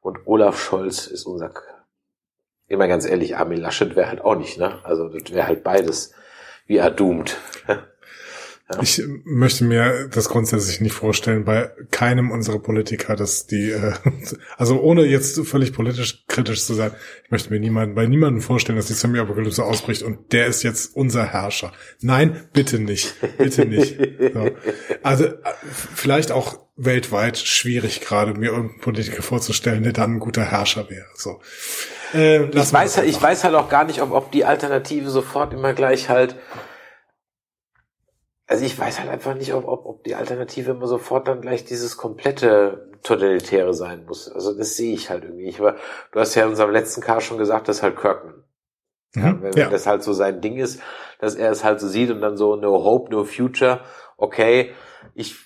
[0.00, 1.62] und Olaf Scholz ist unser, K-
[2.68, 4.78] immer ganz ehrlich, Armin Laschet wäre halt auch nicht, ne?
[4.84, 6.14] Also, das wäre halt beides
[6.66, 6.80] wie
[8.68, 8.88] erdoomed.
[8.88, 13.92] Ich möchte mir das grundsätzlich nicht vorstellen bei keinem unserer Politiker, dass die, äh,
[14.56, 16.92] also ohne jetzt völlig politisch kritisch zu sein,
[17.24, 20.96] ich möchte mir niemanden, bei niemandem vorstellen, dass die Zombie-Apokalypse ausbricht und der ist jetzt
[20.96, 21.72] unser Herrscher.
[22.00, 23.96] Nein, bitte nicht, bitte nicht.
[24.36, 24.50] So.
[25.02, 30.42] Also äh, vielleicht auch weltweit schwierig gerade, mir irgendeinen Politiker vorzustellen, der dann ein guter
[30.42, 31.06] Herrscher wäre.
[31.14, 31.40] So.
[32.12, 35.52] Äh, Ich weiß, halt, ich weiß halt auch gar nicht, ob, ob die Alternative sofort
[35.52, 36.36] immer gleich halt
[38.46, 41.64] also ich weiß halt einfach nicht, ob, ob, ob die Alternative immer sofort dann gleich
[41.64, 44.30] dieses komplette Totalitäre sein muss.
[44.30, 45.60] Also das sehe ich halt irgendwie nicht.
[45.60, 45.76] Aber
[46.12, 48.44] du hast ja in unserem letzten Cast schon gesagt, dass halt Kirkman.
[49.14, 49.42] Ja, Mhm.
[49.42, 49.64] wenn, Ja.
[49.64, 50.80] wenn das halt so sein Ding ist,
[51.18, 53.80] dass er es halt so sieht und dann so no hope, no future.
[54.16, 54.74] Okay,
[55.14, 55.36] ich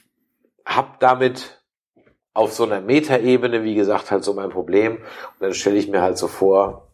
[0.66, 1.62] hab damit
[2.32, 4.96] auf so einer Metaebene, wie gesagt, halt so mein Problem.
[4.96, 6.92] Und dann stelle ich mir halt so vor,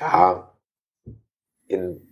[0.00, 0.52] ja,
[1.66, 2.07] in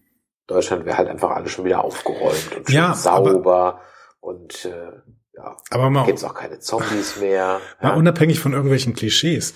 [0.46, 3.80] Deutschland wäre halt einfach alles schon wieder aufgeräumt und Ja, sauber
[4.20, 4.92] und äh,
[5.36, 7.60] ja, Aber mal, gibt's auch keine Zombies mehr.
[7.82, 9.54] mal unabhängig von irgendwelchen Klischees.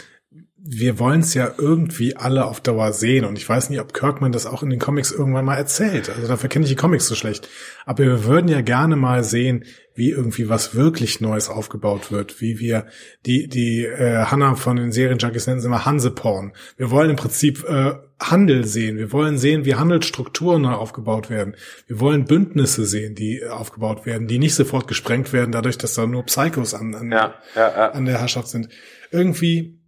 [0.62, 4.32] Wir wollen es ja irgendwie alle auf Dauer sehen und ich weiß nicht, ob Kirkman
[4.32, 6.10] das auch in den Comics irgendwann mal erzählt.
[6.10, 7.48] Also dafür kenne ich die Comics so schlecht.
[7.86, 12.58] Aber wir würden ja gerne mal sehen, wie irgendwie was wirklich Neues aufgebaut wird, wie
[12.58, 12.86] wir
[13.26, 16.52] die die äh, Hanna von den Serienjunkies nennen sie immer Hanseporn.
[16.76, 18.98] Wir wollen im Prinzip äh, Handel sehen.
[18.98, 21.56] Wir wollen sehen, wie Handelsstrukturen neu aufgebaut werden.
[21.86, 25.94] Wir wollen Bündnisse sehen, die äh, aufgebaut werden, die nicht sofort gesprengt werden, dadurch, dass
[25.94, 27.90] da nur Psychos an, an Ja, ja, ja.
[27.92, 28.68] an der Herrschaft sind.
[29.10, 29.79] Irgendwie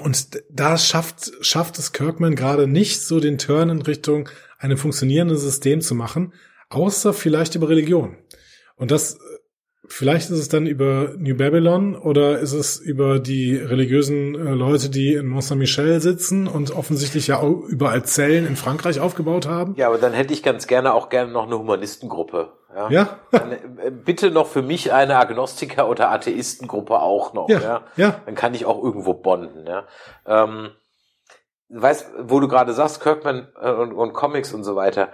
[0.00, 4.28] und da schafft schafft es Kirkman gerade nicht so den Turn in Richtung
[4.58, 6.32] einem funktionierenden System zu machen,
[6.68, 8.16] außer vielleicht über Religion.
[8.76, 9.18] Und das
[9.88, 14.90] vielleicht ist es dann über New Babylon oder ist es über die religiösen äh, Leute,
[14.90, 19.74] die in Mont Saint-Michel sitzen und offensichtlich ja auch überall Zellen in Frankreich aufgebaut haben.
[19.76, 22.52] Ja, aber dann hätte ich ganz gerne auch gerne noch eine Humanistengruppe.
[22.74, 22.90] Ja.
[22.90, 27.48] Ja, äh, bitte noch für mich eine Agnostiker- oder Atheistengruppe auch noch.
[27.48, 27.84] ja, Ja.
[27.96, 28.20] ja.
[28.26, 29.66] Dann kann ich auch irgendwo bonden.
[29.66, 29.86] Ja.
[30.26, 30.70] Ähm,
[31.70, 35.12] weißt, wo du gerade sagst, Kirkman äh, und, und Comics und so weiter.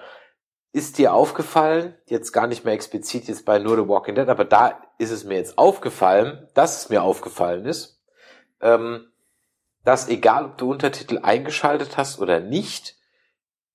[0.72, 4.44] Ist dir aufgefallen, jetzt gar nicht mehr explizit jetzt bei nur The Walking Dead, aber
[4.44, 8.02] da ist es mir jetzt aufgefallen, dass es mir aufgefallen ist,
[8.61, 9.07] ähm,
[9.84, 12.96] dass egal ob du Untertitel eingeschaltet hast oder nicht,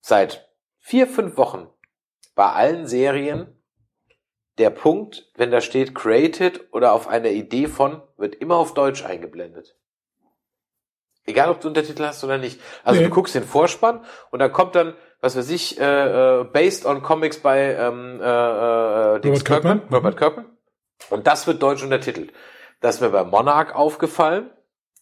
[0.02, 1.68] seit vier, fünf Wochen
[2.34, 3.56] bei allen Serien
[4.60, 9.04] der Punkt, wenn da steht created oder auf einer Idee von, wird immer auf Deutsch
[9.04, 9.76] eingeblendet.
[11.26, 12.60] Egal, ob du Untertitel hast oder nicht.
[12.84, 13.06] Also Nee.
[13.06, 17.02] du guckst den Vorspann und da kommt dann, was weiß ich, äh, äh, based on
[17.02, 19.82] Comics bei ähm, äh, äh, Robert Kirkman.
[19.92, 20.46] Robert Kirkman.
[21.10, 22.32] Und das wird deutsch untertitelt.
[22.80, 24.50] Das ist mir bei Monarch aufgefallen.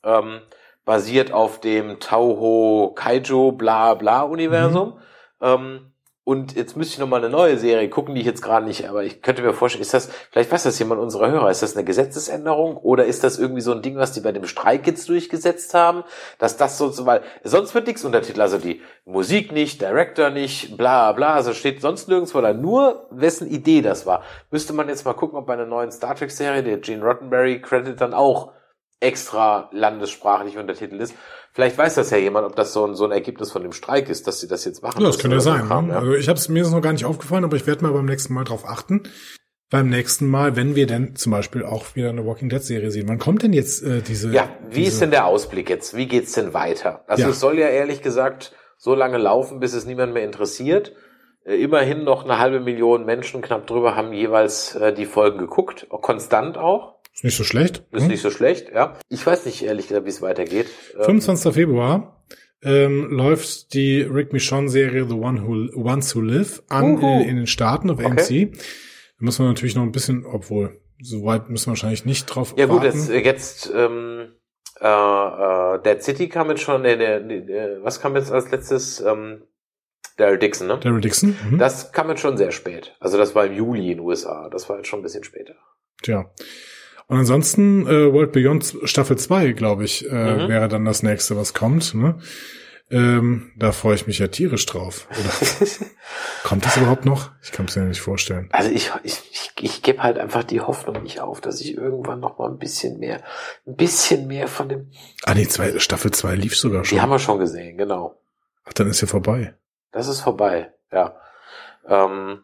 [0.05, 0.41] Ähm,
[0.85, 4.99] basiert auf dem Tauho Kaijo bla bla Universum.
[5.41, 5.93] Ähm,
[6.29, 8.87] und jetzt müsste ich noch mal eine neue Serie gucken, die ich jetzt gerade nicht,
[8.87, 11.75] aber ich könnte mir vorstellen, ist das, vielleicht weiß das jemand unserer Hörer, ist das
[11.75, 15.09] eine Gesetzesänderung oder ist das irgendwie so ein Ding, was die bei dem Streik jetzt
[15.09, 16.05] durchgesetzt haben,
[16.39, 21.13] dass das so weil sonst wird nichts Untertitel, also die Musik nicht, Director nicht, bla
[21.13, 24.23] bla, also steht sonst nirgendwo da, nur wessen Idee das war.
[24.51, 27.63] Müsste man jetzt mal gucken, ob bei einer neuen Star Trek Serie der Gene Roddenberry
[27.63, 28.53] Credit dann auch
[29.01, 31.15] extra landessprachlich untertitelt ist.
[31.59, 34.09] Vielleicht weiß das ja jemand, ob das so ein, so ein Ergebnis von dem Streik
[34.09, 35.01] ist, dass sie das jetzt machen.
[35.03, 35.67] Ja, das könnte ja sein.
[35.67, 35.95] Kram, ne?
[35.95, 35.99] ja.
[35.99, 38.05] Also ich habe es mir ist noch gar nicht aufgefallen, aber ich werde mal beim
[38.05, 39.09] nächsten Mal drauf achten.
[39.69, 43.09] Beim nächsten Mal, wenn wir denn zum Beispiel auch wieder eine Walking Dead Serie sehen.
[43.09, 44.31] Wann kommt denn jetzt äh, diese?
[44.31, 45.97] Ja, wie diese, ist denn der Ausblick jetzt?
[45.97, 47.03] Wie geht's denn weiter?
[47.09, 47.31] Also Ja.
[47.31, 50.93] es soll ja ehrlich gesagt so lange laufen, bis es niemand mehr interessiert.
[51.45, 55.89] Äh, Immerhin noch eine halbe Million Menschen knapp drüber haben jeweils äh, die Folgen geguckt,
[55.91, 56.98] konstant auch.
[57.19, 57.83] Ist nicht so schlecht.
[57.91, 58.09] Ist hm?
[58.09, 58.97] nicht so schlecht, ja.
[59.09, 60.69] Ich weiß nicht ehrlich gesagt, wie es weitergeht.
[60.95, 61.53] Ähm, 25.
[61.53, 62.25] Februar
[62.63, 67.37] ähm, läuft die Rick Michonne Serie The One Who Ones Who Live an in, in
[67.37, 68.07] den Staaten auf Okay.
[68.07, 68.53] AMC.
[68.53, 72.55] Da muss man natürlich noch ein bisschen, obwohl so weit müssen wir wahrscheinlich nicht drauf
[72.57, 72.97] Ja gut, warten.
[72.97, 74.35] jetzt, jetzt ähm,
[74.81, 79.01] äh, äh, Dead City kam jetzt schon, äh, der, was kam jetzt als letztes?
[79.01, 79.43] Ähm,
[80.19, 80.79] Daryl Dixon, ne?
[80.79, 81.37] Daryl Dixon.
[81.51, 81.59] Mhm.
[81.59, 82.95] Das kam jetzt schon sehr spät.
[83.01, 84.49] Also das war im Juli in den USA.
[84.51, 85.55] Das war jetzt schon ein bisschen später.
[86.03, 86.31] Tja.
[87.09, 90.13] Und ansonsten äh, World Beyond Staffel 2, glaube ich, äh,
[90.45, 90.49] Mhm.
[90.49, 91.95] wäre dann das nächste, was kommt.
[91.95, 92.19] Ne?
[92.91, 95.09] Ähm, da freue ich mich ja tierisch drauf.
[96.43, 97.31] Kommt das überhaupt noch?
[97.43, 98.49] Ich kann es mir nicht vorstellen.
[98.53, 102.21] Also ich, ich, ich, ich gebe halt einfach die Hoffnung nicht auf, dass ich irgendwann
[102.21, 103.23] noch mal ein bisschen mehr,
[103.67, 104.91] ein bisschen mehr von dem.
[105.25, 106.97] Ah nee, zwei, Staffel 2 lief sogar schon.
[106.97, 108.19] Die haben wir schon gesehen, genau.
[108.65, 109.55] Ach, dann ist ja vorbei.
[109.93, 111.15] Das ist vorbei, ja.
[111.87, 112.41] Ähm,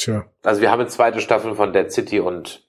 [0.00, 0.24] Tja.
[0.42, 2.66] also wir haben eine zweite Staffel von Dead City und,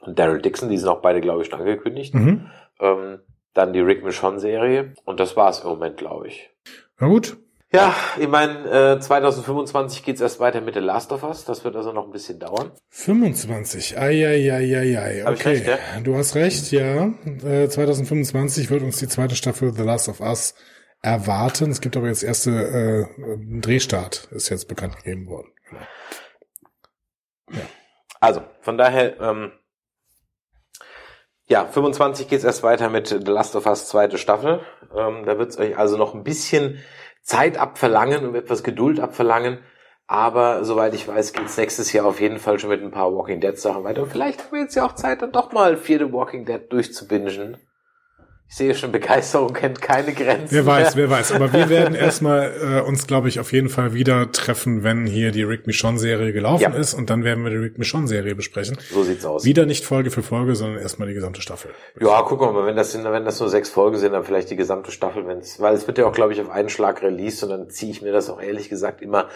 [0.00, 2.14] und Daryl Dixon, die sind auch beide, glaube ich, schon angekündigt.
[2.14, 2.50] Mhm.
[2.80, 3.18] Ähm,
[3.52, 6.50] dann die Rick Michonne Serie und das war's im Moment, glaube ich.
[6.98, 7.36] Na gut.
[7.72, 11.44] Ja, ich meine, äh, 2025 geht's erst weiter mit The Last of Us.
[11.44, 12.72] Das wird also noch ein bisschen dauern.
[12.88, 13.96] 25.
[13.96, 15.24] Eieieiei.
[15.24, 15.48] Okay.
[15.50, 15.78] recht, ja?
[16.02, 17.12] Du hast recht, ja.
[17.44, 20.54] Äh, 2025 wird uns die zweite Staffel The Last of Us
[21.00, 21.70] erwarten.
[21.70, 25.52] Es gibt aber jetzt erste äh, Drehstart, ist jetzt bekannt gegeben worden.
[28.20, 29.52] Also, von daher, ähm,
[31.46, 34.60] ja, 25 geht's erst weiter mit The Last of Us zweite Staffel.
[34.94, 36.78] Ähm, da wird's euch also noch ein bisschen
[37.22, 39.58] Zeit abverlangen und etwas Geduld abverlangen.
[40.06, 43.40] Aber soweit ich weiß, geht's nächstes Jahr auf jeden Fall schon mit ein paar Walking
[43.40, 44.02] Dead Sachen weiter.
[44.02, 47.56] Und vielleicht haben wir jetzt ja auch Zeit, dann doch mal vierte Walking Dead durchzubingen.
[48.52, 50.48] Ich sehe schon, Begeisterung kennt keine Grenzen.
[50.50, 51.30] Wer weiß, wer weiß.
[51.30, 55.30] Aber wir werden erstmal äh, uns, glaube ich, auf jeden Fall wieder treffen, wenn hier
[55.30, 56.70] die Rick Michon Serie gelaufen Ja.
[56.70, 56.92] ist.
[56.94, 58.76] Und dann werden wir die Rick Michon Serie besprechen.
[58.90, 59.44] So sieht's aus.
[59.44, 61.70] Wieder nicht Folge für Folge, sondern erstmal die gesamte Staffel.
[62.00, 64.50] Ja, gucken wir mal, wenn das sind, wenn das nur sechs Folgen sind, dann vielleicht
[64.50, 67.44] die gesamte Staffel, wenn's, weil es wird ja auch, glaube ich, auf einen Schlag released
[67.44, 69.28] und dann ziehe ich mir das auch ehrlich gesagt immer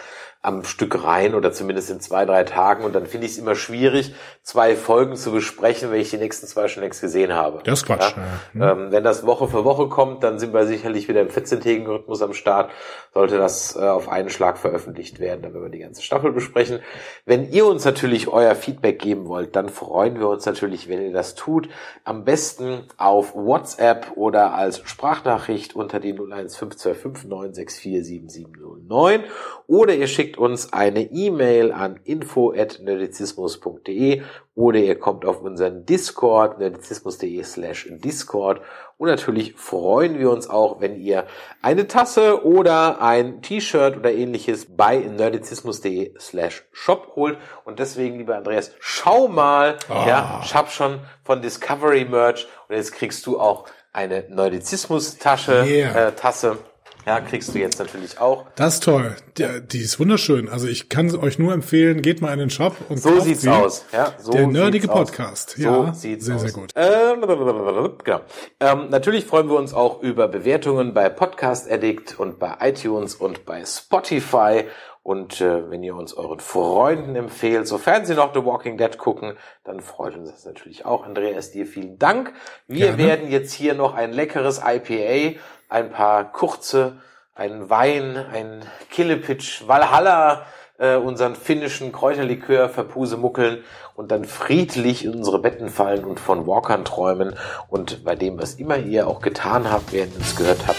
[0.44, 3.54] am Stück rein oder zumindest in zwei, drei Tagen und dann finde ich es immer
[3.54, 7.60] schwierig, zwei Folgen zu besprechen, wenn ich die nächsten zwei schon längst gesehen habe.
[7.64, 8.14] Das ist Quatsch.
[8.52, 8.72] Ja?
[8.72, 12.20] Ähm, wenn das Woche für Woche kommt, dann sind wir sicherlich wieder im 14-tägigen Rhythmus
[12.20, 12.70] am Start.
[13.14, 16.80] Sollte das äh, auf einen Schlag veröffentlicht werden, dann werden wir die ganze Staffel besprechen.
[17.24, 21.12] Wenn ihr uns natürlich euer Feedback geben wollt, dann freuen wir uns natürlich, wenn ihr
[21.12, 21.70] das tut.
[22.04, 29.24] Am besten auf WhatsApp oder als Sprachnachricht unter die 01525 964 7709
[29.66, 34.22] oder ihr schickt uns eine E-Mail an info@nerdizismus.de
[34.54, 38.60] oder ihr kommt auf unseren Discord nerdizismus.de slash Discord.
[38.98, 41.24] Und natürlich freuen wir uns auch, wenn ihr
[41.62, 47.38] eine Tasse oder ein T-Shirt oder ähnliches bei nerdizismus.de slash shop holt.
[47.64, 52.92] Und deswegen, lieber Andreas, schau mal, ja, ich hab schon von Discovery Merch und jetzt
[52.92, 56.08] kriegst du auch eine Nerdizismus-Tasche, Yeah.
[56.08, 56.58] äh, Tasse,
[57.06, 58.46] ja, kriegst du jetzt natürlich auch.
[58.56, 59.14] Das ist toll.
[59.38, 60.48] Die, die ist wunderschön.
[60.48, 63.42] Also ich kann euch nur empfehlen, geht mal in den Shop und So kauft sieht's
[63.42, 63.48] sie.
[63.50, 63.84] aus.
[63.92, 65.10] Ja, so Der nerdige sieht's aus.
[65.10, 65.50] Podcast.
[65.56, 66.40] So Ja, sieht's sehr, aus.
[66.42, 66.70] sehr gut.
[66.76, 67.20] Ähm,
[68.04, 68.20] genau.
[68.60, 73.44] Ähm, natürlich freuen wir uns auch über Bewertungen bei Podcast Addict und bei iTunes und
[73.44, 74.64] bei Spotify.
[75.02, 79.34] Und äh, wenn ihr uns euren Freunden empfehlt, sofern sie noch The Walking Dead gucken,
[79.62, 81.04] dann freut uns das natürlich auch.
[81.04, 82.32] Andreas, dir vielen Dank.
[82.66, 82.98] Wir Gerne.
[82.98, 85.38] werden jetzt hier noch ein leckeres IPA,
[85.74, 86.92] ein paar kurze,
[87.34, 90.46] einen Wein, ein Killepitch, Valhalla,
[90.78, 93.64] äh, unseren finnischen Kräuterlikör verpusemuckeln
[93.96, 97.34] und dann friedlich in unsere Betten fallen und von Walkern träumen.
[97.68, 100.78] Und bei dem, was immer ihr auch getan habt, während ihr es gehört habt,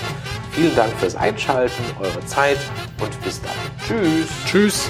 [0.52, 2.60] vielen Dank fürs Einschalten, eure Zeit
[3.02, 3.52] und bis dann.
[3.86, 4.30] Tschüss.
[4.46, 4.90] Tschüss.